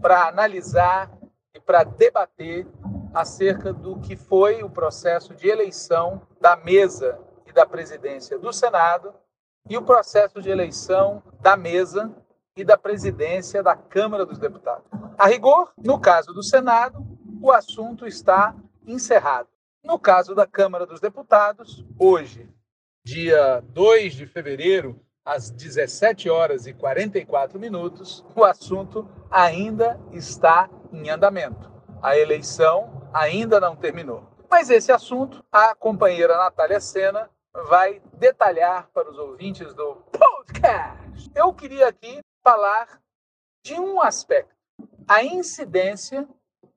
para 0.00 0.28
analisar 0.28 1.10
e 1.54 1.60
para 1.60 1.82
debater 1.82 2.66
acerca 3.12 3.72
do 3.72 3.98
que 3.98 4.14
foi 4.14 4.62
o 4.62 4.70
processo 4.70 5.34
de 5.34 5.48
eleição 5.48 6.22
da 6.40 6.54
mesa 6.54 7.18
e 7.46 7.52
da 7.52 7.66
presidência 7.66 8.38
do 8.38 8.52
Senado 8.52 9.12
e 9.68 9.76
o 9.76 9.82
processo 9.82 10.40
de 10.40 10.50
eleição 10.50 11.22
da 11.40 11.56
mesa 11.56 12.14
e 12.56 12.64
da 12.64 12.76
presidência 12.76 13.62
da 13.62 13.74
Câmara 13.74 14.24
dos 14.24 14.38
Deputados. 14.38 14.86
A 15.18 15.26
rigor, 15.26 15.72
no 15.76 15.98
caso 15.98 16.32
do 16.32 16.42
Senado, 16.42 17.15
o 17.40 17.52
assunto 17.52 18.06
está 18.06 18.54
encerrado. 18.86 19.48
No 19.82 19.98
caso 19.98 20.34
da 20.34 20.46
Câmara 20.46 20.86
dos 20.86 21.00
Deputados, 21.00 21.84
hoje, 21.98 22.48
dia 23.04 23.62
2 23.68 24.14
de 24.14 24.26
fevereiro, 24.26 25.00
às 25.24 25.50
17 25.50 26.28
horas 26.30 26.66
e 26.66 26.72
44 26.72 27.58
minutos, 27.58 28.24
o 28.34 28.44
assunto 28.44 29.08
ainda 29.30 29.98
está 30.12 30.70
em 30.92 31.10
andamento. 31.10 31.70
A 32.02 32.16
eleição 32.16 33.08
ainda 33.12 33.58
não 33.58 33.74
terminou. 33.74 34.24
Mas 34.50 34.70
esse 34.70 34.92
assunto, 34.92 35.44
a 35.50 35.74
companheira 35.74 36.36
Natália 36.36 36.80
Sena 36.80 37.28
vai 37.68 38.00
detalhar 38.14 38.88
para 38.92 39.10
os 39.10 39.18
ouvintes 39.18 39.74
do 39.74 39.96
podcast. 40.12 41.30
Eu 41.34 41.52
queria 41.52 41.88
aqui 41.88 42.20
falar 42.42 43.00
de 43.64 43.74
um 43.74 44.00
aspecto: 44.00 44.54
a 45.08 45.24
incidência 45.24 46.28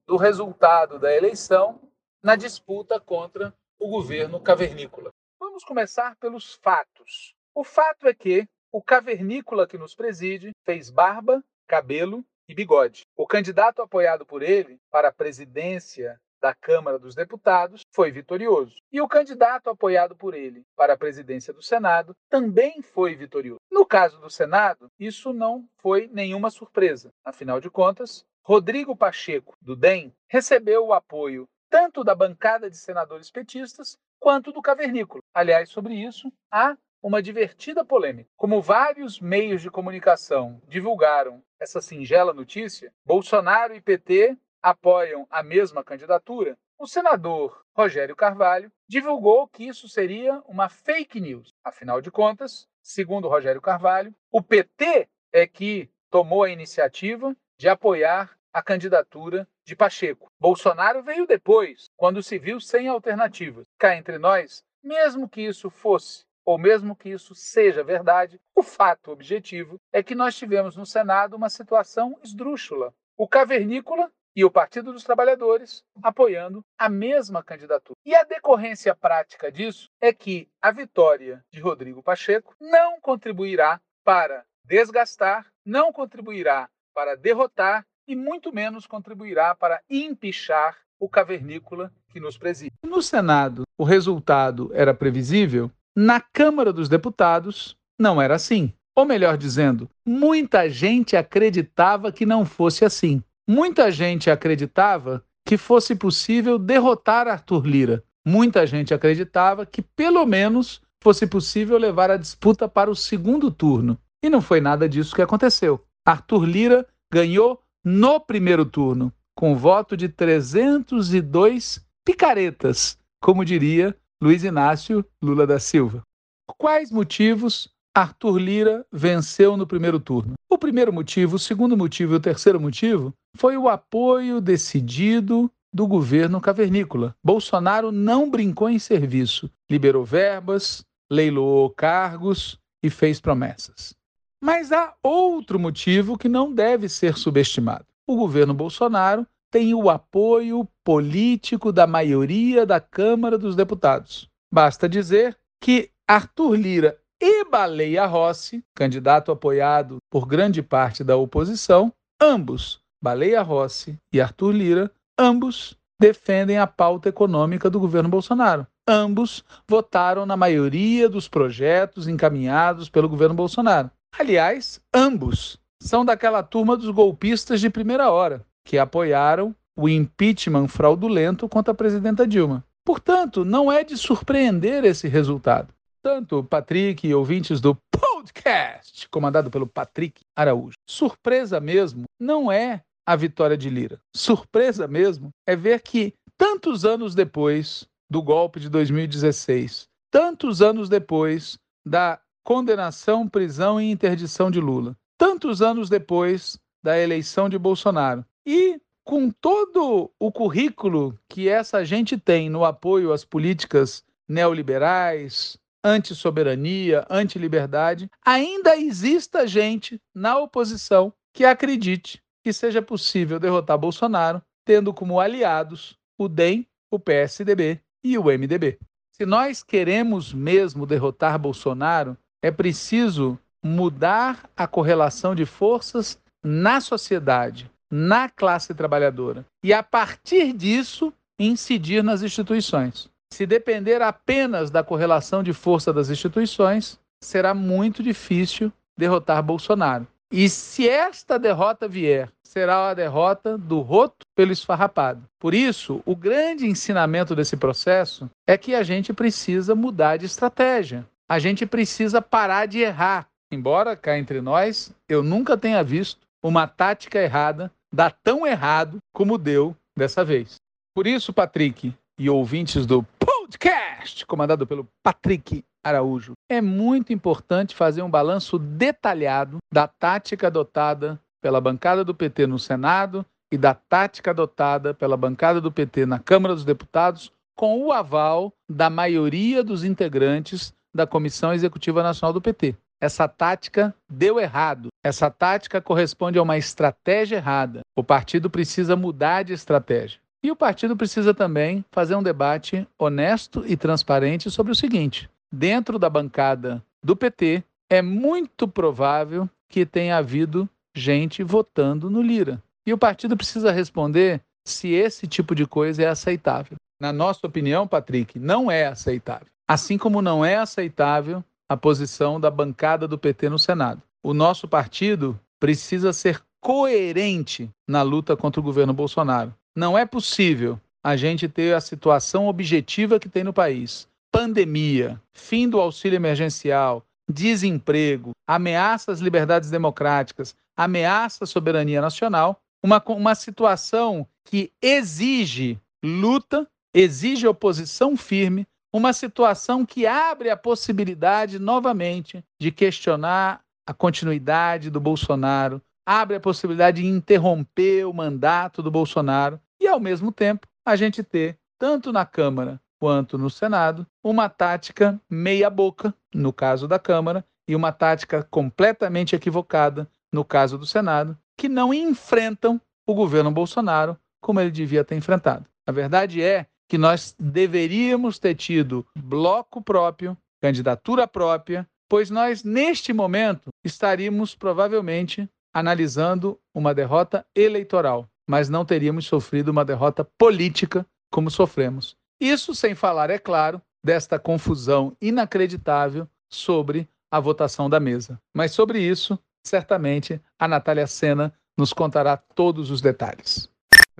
do 0.09 0.17
resultado 0.17 0.97
da 0.97 1.15
eleição 1.15 1.79
na 2.23 2.35
disputa 2.35 2.99
contra 2.99 3.53
o 3.79 3.87
governo 3.87 4.41
cavernícola. 4.41 5.11
Vamos 5.39 5.63
começar 5.63 6.15
pelos 6.15 6.55
fatos. 6.63 7.35
O 7.53 7.63
fato 7.63 8.07
é 8.07 8.13
que 8.15 8.47
o 8.71 8.81
cavernícola 8.81 9.67
que 9.67 9.77
nos 9.77 9.93
preside 9.93 10.49
fez 10.65 10.89
barba, 10.89 11.43
cabelo 11.67 12.25
e 12.47 12.55
bigode. 12.55 13.03
O 13.15 13.27
candidato 13.27 13.83
apoiado 13.83 14.25
por 14.25 14.41
ele 14.41 14.79
para 14.89 15.09
a 15.09 15.13
presidência 15.13 16.19
da 16.41 16.55
Câmara 16.55 16.97
dos 16.97 17.13
Deputados 17.13 17.83
foi 17.93 18.09
vitorioso. 18.09 18.77
E 18.91 18.99
o 18.99 19.07
candidato 19.07 19.69
apoiado 19.69 20.15
por 20.15 20.33
ele 20.33 20.63
para 20.75 20.93
a 20.93 20.97
presidência 20.97 21.53
do 21.53 21.61
Senado 21.61 22.15
também 22.31 22.81
foi 22.81 23.13
vitorioso. 23.15 23.59
No 23.71 23.85
caso 23.85 24.19
do 24.19 24.29
Senado, 24.29 24.89
isso 24.97 25.33
não 25.33 25.69
foi 25.77 26.09
nenhuma 26.11 26.49
surpresa. 26.49 27.11
Afinal 27.23 27.59
de 27.59 27.69
contas, 27.69 28.25
Rodrigo 28.43 28.95
Pacheco, 28.95 29.55
do 29.61 29.75
DEM, 29.75 30.13
recebeu 30.27 30.87
o 30.87 30.93
apoio 30.93 31.47
tanto 31.69 32.03
da 32.03 32.15
bancada 32.15 32.69
de 32.69 32.77
senadores 32.77 33.29
petistas 33.29 33.97
quanto 34.19 34.51
do 34.51 34.61
cavernícola. 34.61 35.21
Aliás, 35.33 35.69
sobre 35.69 35.93
isso, 35.93 36.31
há 36.51 36.75
uma 37.01 37.21
divertida 37.21 37.85
polêmica. 37.85 38.29
Como 38.35 38.61
vários 38.61 39.19
meios 39.19 39.61
de 39.61 39.69
comunicação 39.69 40.61
divulgaram 40.67 41.41
essa 41.59 41.81
singela 41.81 42.33
notícia, 42.33 42.91
Bolsonaro 43.05 43.75
e 43.75 43.81
PT 43.81 44.37
apoiam 44.61 45.25
a 45.29 45.41
mesma 45.41 45.83
candidatura. 45.83 46.57
O 46.77 46.87
senador 46.87 47.63
Rogério 47.73 48.15
Carvalho 48.15 48.71
divulgou 48.87 49.47
que 49.47 49.65
isso 49.65 49.87
seria 49.87 50.41
uma 50.47 50.69
fake 50.69 51.19
news. 51.19 51.53
Afinal 51.63 52.01
de 52.01 52.11
contas, 52.11 52.67
segundo 52.81 53.27
Rogério 53.27 53.61
Carvalho, 53.61 54.13
o 54.31 54.41
PT 54.41 55.07
é 55.31 55.47
que 55.47 55.89
tomou 56.09 56.43
a 56.43 56.49
iniciativa 56.49 57.35
de 57.59 57.67
apoiar 57.67 58.31
a 58.53 58.63
candidatura 58.63 59.45
de 59.65 59.75
Pacheco. 59.75 60.31
Bolsonaro 60.39 61.03
veio 61.03 61.27
depois, 61.27 61.89
quando 61.97 62.23
se 62.23 62.39
viu 62.39 62.59
sem 62.59 62.87
alternativas. 62.87 63.65
Cá 63.77 63.97
entre 63.97 64.17
nós, 64.17 64.63
mesmo 64.81 65.27
que 65.27 65.41
isso 65.41 65.69
fosse, 65.69 66.23
ou 66.45 66.57
mesmo 66.57 66.95
que 66.95 67.09
isso 67.09 67.35
seja 67.35 67.83
verdade, 67.83 68.39
o 68.55 68.63
fato 68.63 69.11
objetivo 69.11 69.77
é 69.91 70.01
que 70.01 70.15
nós 70.15 70.35
tivemos 70.35 70.77
no 70.77 70.85
Senado 70.85 71.35
uma 71.35 71.49
situação 71.49 72.17
esdrúxula. 72.23 72.93
O 73.17 73.27
cavernícola 73.27 74.09
e 74.33 74.45
o 74.45 74.49
Partido 74.49 74.93
dos 74.93 75.03
Trabalhadores 75.03 75.83
apoiando 76.01 76.63
a 76.77 76.87
mesma 76.87 77.43
candidatura. 77.43 77.97
E 78.05 78.15
a 78.15 78.23
decorrência 78.23 78.95
prática 78.95 79.51
disso 79.51 79.89
é 79.99 80.13
que 80.13 80.47
a 80.61 80.71
vitória 80.71 81.43
de 81.51 81.59
Rodrigo 81.59 82.01
Pacheco 82.01 82.55
não 82.59 83.01
contribuirá 83.01 83.81
para 84.03 84.45
desgastar, 84.63 85.51
não 85.65 85.91
contribuirá 85.91 86.69
para 86.93 87.15
derrotar 87.15 87.85
e 88.07 88.15
muito 88.15 88.53
menos 88.53 88.87
contribuirá 88.87 89.53
para 89.53 89.81
empichar 89.89 90.77
o 90.99 91.07
cavernícola 91.07 91.91
que 92.11 92.19
nos 92.19 92.37
preside. 92.37 92.71
No 92.83 93.01
Senado, 93.01 93.63
o 93.77 93.83
resultado 93.83 94.71
era 94.73 94.93
previsível, 94.93 95.71
na 95.95 96.19
Câmara 96.19 96.73
dos 96.73 96.89
Deputados, 96.89 97.77
não 97.97 98.21
era 98.21 98.35
assim. 98.35 98.73
Ou 98.95 99.05
melhor 99.05 99.37
dizendo, 99.37 99.89
muita 100.05 100.69
gente 100.69 101.15
acreditava 101.15 102.11
que 102.11 102.25
não 102.25 102.45
fosse 102.45 102.83
assim. 102.83 103.23
Muita 103.47 103.91
gente 103.91 104.29
acreditava 104.29 105.23
que 105.45 105.57
fosse 105.57 105.95
possível 105.95 106.59
derrotar 106.59 107.27
Arthur 107.27 107.65
Lira. 107.65 108.03
Muita 108.25 108.67
gente 108.67 108.93
acreditava 108.93 109.65
que, 109.65 109.81
pelo 109.81 110.25
menos, 110.25 110.81
fosse 111.01 111.25
possível 111.25 111.77
levar 111.77 112.11
a 112.11 112.17
disputa 112.17 112.67
para 112.67 112.91
o 112.91 112.95
segundo 112.95 113.49
turno. 113.49 113.97
E 114.21 114.29
não 114.29 114.41
foi 114.41 114.59
nada 114.59 114.87
disso 114.87 115.15
que 115.15 115.21
aconteceu. 115.21 115.83
Arthur 116.09 116.43
Lira 116.43 116.87
ganhou 117.13 117.61
no 117.85 118.19
primeiro 118.19 118.65
turno, 118.65 119.13
com 119.35 119.55
voto 119.55 119.95
de 119.95 120.09
302 120.09 121.85
picaretas, 122.03 122.97
como 123.21 123.45
diria 123.45 123.95
Luiz 124.19 124.43
Inácio 124.43 125.05
Lula 125.21 125.45
da 125.45 125.59
Silva. 125.59 126.01
Por 126.47 126.55
quais 126.57 126.89
motivos 126.89 127.69
Arthur 127.95 128.39
Lira 128.39 128.83
venceu 128.91 129.55
no 129.55 129.67
primeiro 129.67 129.99
turno? 129.99 130.33
O 130.49 130.57
primeiro 130.57 130.91
motivo, 130.91 131.35
o 131.35 131.39
segundo 131.39 131.77
motivo 131.77 132.13
e 132.13 132.17
o 132.17 132.19
terceiro 132.19 132.59
motivo 132.59 133.13
foi 133.37 133.55
o 133.55 133.69
apoio 133.69 134.41
decidido 134.41 135.47
do 135.71 135.85
governo 135.85 136.41
cavernícola. 136.41 137.15
Bolsonaro 137.23 137.91
não 137.91 138.31
brincou 138.31 138.67
em 138.67 138.79
serviço, 138.79 139.47
liberou 139.69 140.03
verbas, 140.03 140.83
leiloou 141.07 141.69
cargos 141.69 142.57
e 142.83 142.89
fez 142.89 143.21
promessas. 143.21 143.98
Mas 144.41 144.71
há 144.71 144.93
outro 145.03 145.59
motivo 145.59 146.17
que 146.17 146.29
não 146.29 146.53
deve 146.53 146.87
ser 146.87 147.17
subestimado. 147.17 147.85
O 148.07 148.15
governo 148.15 148.53
Bolsonaro 148.53 149.27
tem 149.51 149.73
o 149.73 149.89
apoio 149.89 150.67
político 150.83 151.71
da 151.71 151.85
maioria 151.85 152.65
da 152.65 152.79
Câmara 152.79 153.37
dos 153.37 153.55
Deputados. 153.55 154.29
Basta 154.51 154.87
dizer 154.87 155.37
que 155.61 155.91
Arthur 156.07 156.55
Lira 156.55 156.97
e 157.21 157.43
Baleia 157.43 158.05
Rossi, 158.05 158.63
candidato 158.73 159.31
apoiado 159.31 159.97
por 160.09 160.25
grande 160.25 160.63
parte 160.63 161.03
da 161.03 161.17
oposição, 161.17 161.91
ambos, 162.21 162.81
Baleia 163.03 163.41
Rossi 163.41 163.97
e 164.13 164.21
Arthur 164.21 164.51
Lira, 164.51 164.91
ambos 165.19 165.77
defendem 165.99 166.57
a 166.57 166.65
pauta 166.65 167.09
econômica 167.09 167.69
do 167.69 167.79
governo 167.79 168.09
Bolsonaro. 168.09 168.65
Ambos 168.87 169.43
votaram 169.67 170.25
na 170.25 170.37
maioria 170.37 171.09
dos 171.09 171.27
projetos 171.27 172.07
encaminhados 172.07 172.89
pelo 172.89 173.09
governo 173.09 173.35
Bolsonaro. 173.35 173.91
Aliás, 174.17 174.81
ambos 174.93 175.59
são 175.81 176.03
daquela 176.03 176.43
turma 176.43 176.75
dos 176.75 176.89
golpistas 176.89 177.61
de 177.61 177.69
primeira 177.69 178.11
hora, 178.11 178.45
que 178.65 178.77
apoiaram 178.77 179.55
o 179.77 179.87
impeachment 179.87 180.67
fraudulento 180.67 181.47
contra 181.47 181.71
a 181.71 181.75
presidenta 181.75 182.27
Dilma. 182.27 182.65
Portanto, 182.85 183.45
não 183.45 183.71
é 183.71 183.83
de 183.83 183.97
surpreender 183.97 184.83
esse 184.83 185.07
resultado. 185.07 185.73
Tanto 186.01 186.43
Patrick 186.43 187.07
e 187.07 187.13
ouvintes 187.13 187.61
do 187.61 187.77
podcast, 187.91 189.07
comandado 189.09 189.49
pelo 189.49 189.67
Patrick 189.67 190.21
Araújo, 190.35 190.75
surpresa 190.87 191.59
mesmo 191.59 192.03
não 192.19 192.51
é 192.51 192.81
a 193.05 193.15
vitória 193.15 193.57
de 193.57 193.69
Lira. 193.69 193.99
Surpresa 194.15 194.87
mesmo 194.87 195.29
é 195.47 195.55
ver 195.55 195.81
que 195.81 196.13
tantos 196.37 196.85
anos 196.85 197.15
depois 197.15 197.87
do 198.09 198.21
golpe 198.21 198.59
de 198.59 198.69
2016, 198.69 199.85
tantos 200.11 200.61
anos 200.61 200.89
depois 200.89 201.57
da 201.85 202.19
condenação, 202.49 203.29
prisão 203.29 203.79
e 203.79 203.91
interdição 203.91 204.49
de 204.49 204.59
Lula. 204.59 204.97
Tantos 205.19 205.61
anos 205.61 205.87
depois 205.87 206.59
da 206.81 206.97
eleição 206.97 207.47
de 207.47 207.59
Bolsonaro. 207.59 208.25
E 208.43 208.81
com 209.03 209.29
todo 209.29 210.11
o 210.17 210.31
currículo 210.31 211.15
que 211.29 211.47
essa 211.47 211.85
gente 211.85 212.17
tem 212.17 212.49
no 212.49 212.65
apoio 212.65 213.13
às 213.13 213.23
políticas 213.23 214.03
neoliberais, 214.27 215.59
anti-soberania, 215.83 217.05
anti-liberdade, 217.07 218.09
ainda 218.25 218.75
exista 218.75 219.45
gente 219.45 220.01
na 220.11 220.39
oposição 220.39 221.13
que 221.31 221.45
acredite 221.45 222.19
que 222.43 222.51
seja 222.51 222.81
possível 222.81 223.39
derrotar 223.39 223.77
Bolsonaro 223.77 224.41
tendo 224.65 224.91
como 224.91 225.19
aliados 225.19 225.95
o 226.17 226.27
DEM, 226.27 226.65
o 226.89 226.97
PSDB 226.97 227.79
e 228.03 228.17
o 228.17 228.23
MDB. 228.23 228.79
Se 229.11 229.23
nós 229.23 229.61
queremos 229.61 230.33
mesmo 230.33 230.87
derrotar 230.87 231.37
Bolsonaro, 231.37 232.17
é 232.41 232.51
preciso 232.51 233.37
mudar 233.63 234.49
a 234.55 234.65
correlação 234.67 235.35
de 235.35 235.45
forças 235.45 236.17
na 236.43 236.79
sociedade, 236.79 237.69
na 237.91 238.29
classe 238.29 238.73
trabalhadora. 238.73 239.45
E 239.63 239.73
a 239.73 239.83
partir 239.83 240.53
disso, 240.53 241.13
incidir 241.37 242.03
nas 242.03 242.21
instituições. 242.21 243.09
Se 243.31 243.45
depender 243.45 244.01
apenas 244.01 244.71
da 244.71 244.83
correlação 244.83 245.43
de 245.43 245.53
força 245.53 245.93
das 245.93 246.09
instituições, 246.09 246.99
será 247.21 247.53
muito 247.53 248.01
difícil 248.01 248.71
derrotar 248.97 249.43
Bolsonaro. 249.43 250.07
E 250.31 250.47
se 250.47 250.87
esta 250.87 251.39
derrota 251.39 251.87
vier, 251.87 252.29
será 252.43 252.89
a 252.89 252.93
derrota 252.93 253.57
do 253.57 253.79
roto 253.81 254.25
pelo 254.35 254.51
esfarrapado. 254.51 255.23
Por 255.39 255.53
isso, 255.53 256.01
o 256.05 256.15
grande 256.15 256.67
ensinamento 256.67 257.35
desse 257.35 257.57
processo 257.57 258.29
é 258.47 258.57
que 258.57 258.75
a 258.75 258.83
gente 258.83 259.11
precisa 259.11 259.75
mudar 259.75 260.17
de 260.17 260.25
estratégia 260.25 261.05
a 261.29 261.37
gente 261.37 261.63
precisa 261.65 262.21
parar 262.21 262.65
de 262.65 262.79
errar. 262.79 263.27
Embora 263.51 263.95
cá 263.95 264.17
entre 264.17 264.41
nós, 264.41 264.91
eu 265.07 265.21
nunca 265.21 265.55
tenha 265.55 265.83
visto 265.83 266.27
uma 266.43 266.67
tática 266.67 267.19
errada 267.19 267.71
dar 267.93 268.11
tão 268.23 268.47
errado 268.47 268.97
como 269.13 269.37
deu 269.37 269.75
dessa 269.95 270.25
vez. 270.25 270.55
Por 270.95 271.05
isso, 271.05 271.31
Patrick 271.31 271.93
e 272.17 272.29
ouvintes 272.29 272.85
do 272.85 273.03
podcast, 273.19 274.25
comandado 274.25 274.65
pelo 274.65 274.87
Patrick 275.03 275.63
Araújo, 275.83 276.33
é 276.49 276.61
muito 276.61 277.13
importante 277.13 277.75
fazer 277.75 278.01
um 278.01 278.09
balanço 278.09 278.57
detalhado 278.57 279.57
da 279.71 279.87
tática 279.87 280.47
adotada 280.47 281.19
pela 281.41 281.61
bancada 281.61 282.03
do 282.03 282.13
PT 282.13 282.47
no 282.47 282.59
Senado 282.59 283.25
e 283.51 283.57
da 283.57 283.73
tática 283.73 284.31
adotada 284.31 284.93
pela 284.93 285.17
bancada 285.17 285.61
do 285.61 285.71
PT 285.71 286.05
na 286.05 286.19
Câmara 286.19 286.53
dos 286.53 286.65
Deputados, 286.65 287.31
com 287.55 287.81
o 287.81 287.91
aval 287.91 288.53
da 288.69 288.89
maioria 288.89 289.63
dos 289.63 289.83
integrantes 289.83 290.73
da 290.93 291.07
Comissão 291.07 291.53
Executiva 291.53 292.03
Nacional 292.03 292.33
do 292.33 292.41
PT. 292.41 292.75
Essa 293.01 293.27
tática 293.27 293.95
deu 294.09 294.39
errado. 294.39 294.89
Essa 295.03 295.29
tática 295.29 295.81
corresponde 295.81 296.37
a 296.37 296.43
uma 296.43 296.57
estratégia 296.57 297.37
errada. 297.37 297.81
O 297.95 298.03
partido 298.03 298.49
precisa 298.49 298.95
mudar 298.95 299.43
de 299.43 299.53
estratégia. 299.53 300.19
E 300.43 300.51
o 300.51 300.55
partido 300.55 300.95
precisa 300.95 301.33
também 301.33 301.83
fazer 301.91 302.15
um 302.15 302.23
debate 302.23 302.87
honesto 302.97 303.63
e 303.65 303.75
transparente 303.75 304.49
sobre 304.49 304.71
o 304.71 304.75
seguinte: 304.75 305.29
dentro 305.51 305.99
da 305.99 306.09
bancada 306.09 306.83
do 307.03 307.15
PT, 307.15 307.63
é 307.89 308.01
muito 308.01 308.67
provável 308.67 309.49
que 309.69 309.85
tenha 309.85 310.17
havido 310.17 310.69
gente 310.95 311.43
votando 311.43 312.09
no 312.09 312.21
Lira. 312.21 312.61
E 312.85 312.93
o 312.93 312.97
partido 312.97 313.37
precisa 313.37 313.71
responder 313.71 314.41
se 314.65 314.89
esse 314.89 315.27
tipo 315.27 315.53
de 315.55 315.65
coisa 315.65 316.03
é 316.03 316.07
aceitável. 316.07 316.77
Na 316.99 317.13
nossa 317.13 317.45
opinião, 317.45 317.87
Patrick, 317.87 318.37
não 318.37 318.69
é 318.69 318.87
aceitável. 318.87 319.47
Assim 319.69 319.99
como 319.99 320.19
não 320.19 320.43
é 320.43 320.55
aceitável 320.55 321.43
a 321.69 321.77
posição 321.77 322.39
da 322.39 322.49
bancada 322.49 323.07
do 323.07 323.19
PT 323.19 323.49
no 323.49 323.59
Senado. 323.59 324.01
O 324.23 324.33
nosso 324.33 324.67
partido 324.67 325.39
precisa 325.59 326.11
ser 326.11 326.41
coerente 326.59 327.69
na 327.87 328.01
luta 328.01 328.35
contra 328.35 328.59
o 328.59 328.63
governo 328.63 328.93
Bolsonaro. 328.93 329.53
Não 329.75 329.95
é 329.95 330.07
possível 330.07 330.81
a 331.03 331.15
gente 331.15 331.47
ter 331.47 331.75
a 331.75 331.81
situação 331.81 332.47
objetiva 332.47 333.19
que 333.19 333.29
tem 333.29 333.43
no 333.43 333.53
país: 333.53 334.07
pandemia, 334.31 335.21
fim 335.35 335.69
do 335.69 335.79
auxílio 335.79 336.15
emergencial, 336.15 337.05
desemprego, 337.31 338.31
ameaça 338.47 339.11
às 339.11 339.19
liberdades 339.19 339.69
democráticas, 339.69 340.55
ameaça 340.75 341.43
à 341.43 341.47
soberania 341.47 342.01
nacional, 342.01 342.59
uma, 342.83 342.99
uma 343.09 343.35
situação 343.35 344.27
que 344.45 344.71
exige 344.81 345.79
luta, 346.03 346.67
exige 346.91 347.47
oposição 347.47 348.17
firme, 348.17 348.65
uma 348.93 349.13
situação 349.13 349.85
que 349.85 350.05
abre 350.05 350.49
a 350.49 350.57
possibilidade 350.57 351.59
novamente 351.59 352.43
de 352.59 352.71
questionar 352.71 353.61
a 353.87 353.93
continuidade 353.93 354.89
do 354.89 354.99
Bolsonaro, 354.99 355.81
abre 356.05 356.37
a 356.37 356.39
possibilidade 356.39 357.01
de 357.01 357.07
interromper 357.07 358.05
o 358.05 358.13
mandato 358.13 358.81
do 358.81 358.91
Bolsonaro 358.91 359.59
e, 359.79 359.87
ao 359.87 359.99
mesmo 359.99 360.31
tempo, 360.31 360.67
a 360.85 360.95
gente 360.95 361.23
ter, 361.23 361.57
tanto 361.77 362.11
na 362.11 362.25
Câmara 362.25 362.81
quanto 362.99 363.37
no 363.37 363.49
Senado, 363.49 364.05
uma 364.23 364.49
tática 364.49 365.19
meia-boca, 365.29 366.13
no 366.33 366.51
caso 366.51 366.87
da 366.87 366.99
Câmara, 366.99 367.45
e 367.67 367.75
uma 367.75 367.91
tática 367.91 368.43
completamente 368.43 369.35
equivocada, 369.35 370.09
no 370.33 370.43
caso 370.43 370.77
do 370.77 370.85
Senado, 370.85 371.37
que 371.57 371.69
não 371.69 371.93
enfrentam 371.93 372.81
o 373.07 373.13
governo 373.13 373.51
Bolsonaro 373.51 374.17
como 374.41 374.59
ele 374.59 374.71
devia 374.71 375.03
ter 375.03 375.15
enfrentado. 375.15 375.65
A 375.87 375.91
verdade 375.91 376.41
é 376.41 376.67
que 376.89 376.97
nós 376.97 377.35
deveríamos 377.39 378.39
ter 378.39 378.55
tido 378.55 379.05
bloco 379.15 379.79
próprio, 379.79 380.35
candidatura 380.59 381.27
própria, 381.27 381.87
pois 382.09 382.31
nós, 382.31 382.63
neste 382.63 383.13
momento, 383.13 383.69
estaríamos 383.85 384.55
provavelmente 384.55 385.47
analisando 385.71 386.59
uma 386.73 386.93
derrota 386.93 387.45
eleitoral, 387.55 388.27
mas 388.49 388.67
não 388.69 388.83
teríamos 388.83 389.27
sofrido 389.27 389.69
uma 389.69 389.85
derrota 389.85 390.25
política 390.25 391.05
como 391.31 391.51
sofremos. 391.51 392.17
Isso 392.41 392.73
sem 392.73 392.95
falar, 392.95 393.29
é 393.29 393.37
claro, 393.37 393.79
desta 394.03 394.39
confusão 394.39 395.15
inacreditável 395.21 396.27
sobre 396.51 397.07
a 397.29 397.39
votação 397.39 397.87
da 397.87 397.99
mesa. 397.99 398.41
Mas 398.55 398.71
sobre 398.71 398.99
isso, 398.99 399.37
certamente, 399.63 400.41
a 400.57 400.67
Natália 400.67 401.05
Sena 401.05 401.53
nos 401.77 401.93
contará 401.93 402.35
todos 402.35 402.89
os 402.89 402.99
detalhes. 402.99 403.69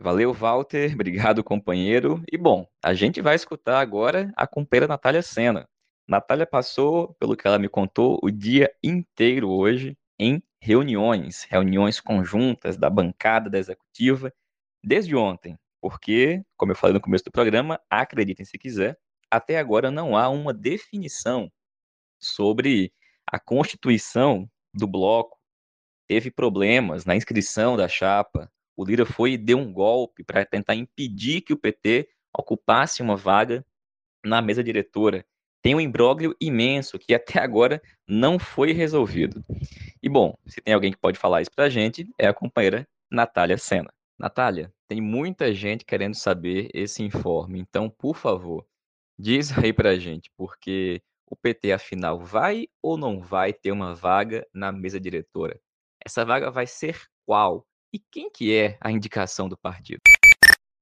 Valeu, 0.02 0.34
Walter. 0.34 0.94
Obrigado, 0.96 1.44
companheiro. 1.44 2.24
E 2.32 2.38
bom, 2.38 2.66
a 2.84 2.94
gente 2.94 3.22
vai 3.22 3.36
escutar 3.36 3.80
agora 3.80 4.32
a 4.36 4.48
companheira 4.48 4.88
Natália 4.88 5.22
Sena. 5.22 5.68
Natália 6.08 6.48
passou, 6.48 7.14
pelo 7.20 7.36
que 7.36 7.46
ela 7.46 7.60
me 7.60 7.68
contou, 7.70 8.20
o 8.24 8.32
dia 8.32 8.72
inteiro 8.84 9.50
hoje 9.50 9.98
em 10.18 10.42
reuniões, 10.62 11.44
reuniões 11.50 12.00
conjuntas 12.00 12.78
da 12.78 12.90
bancada 12.90 13.50
da 13.50 13.60
executiva, 13.60 14.34
desde 14.84 15.16
ontem, 15.16 15.58
porque, 15.82 16.44
como 16.58 16.72
eu 16.72 16.76
falei 16.76 16.94
no 16.94 17.02
começo 17.02 17.26
do 17.26 17.32
programa, 17.32 17.80
acreditem 17.90 18.46
se 18.46 18.58
quiser, 18.58 18.98
até 19.30 19.60
agora 19.60 19.92
não 19.92 20.18
há 20.18 20.28
uma 20.30 20.54
definição 20.54 21.52
sobre 22.20 22.92
a 23.28 23.40
constituição 23.40 24.50
do 24.74 24.88
bloco. 24.88 25.38
Teve 26.08 26.32
problemas 26.32 27.06
na 27.06 27.16
inscrição 27.16 27.78
da 27.78 27.88
chapa. 27.88 28.52
O 28.80 28.86
Lira 28.86 29.06
foi 29.06 29.34
e 29.34 29.38
deu 29.38 29.58
um 29.58 29.74
golpe 29.74 30.24
para 30.24 30.46
tentar 30.46 30.74
impedir 30.74 31.42
que 31.42 31.52
o 31.52 31.58
PT 31.58 32.08
ocupasse 32.34 33.02
uma 33.02 33.18
vaga 33.18 33.66
na 34.24 34.42
mesa 34.42 34.64
diretora. 34.64 35.26
Tem 35.62 35.76
um 35.76 35.82
imbróglio 35.82 36.34
imenso 36.40 36.98
que 36.98 37.14
até 37.14 37.42
agora 37.42 37.82
não 38.08 38.40
foi 38.40 38.72
resolvido. 38.72 39.44
E 40.02 40.08
bom, 40.08 40.34
se 40.46 40.62
tem 40.62 40.74
alguém 40.74 40.94
que 40.94 40.98
pode 40.98 41.20
falar 41.20 41.42
isso 41.42 41.52
para 41.54 41.66
a 41.66 41.70
gente, 41.70 42.10
é 42.18 42.26
a 42.26 42.34
companheira 42.34 42.88
Natália 43.12 43.58
Sena. 43.58 43.94
Natália, 44.18 44.74
tem 44.88 45.02
muita 45.02 45.54
gente 45.54 45.84
querendo 45.84 46.16
saber 46.16 46.70
esse 46.74 47.04
informe, 47.04 47.60
então, 47.60 47.90
por 47.90 48.16
favor, 48.16 48.66
diz 49.20 49.52
aí 49.58 49.74
para 49.74 49.90
a 49.90 50.00
gente, 50.00 50.32
porque 50.38 51.02
o 51.30 51.36
PT, 51.36 51.74
afinal, 51.74 52.18
vai 52.18 52.70
ou 52.82 52.96
não 52.96 53.20
vai 53.20 53.52
ter 53.52 53.74
uma 53.74 53.94
vaga 53.94 54.48
na 54.54 54.72
mesa 54.72 55.02
diretora? 55.02 55.60
Essa 56.02 56.24
vaga 56.24 56.50
vai 56.50 56.66
ser 56.66 56.98
qual? 57.26 57.68
E 57.92 57.98
quem 57.98 58.30
que 58.30 58.56
é 58.56 58.78
a 58.80 58.92
indicação 58.92 59.50
do 59.50 59.58
partido? 59.58 60.02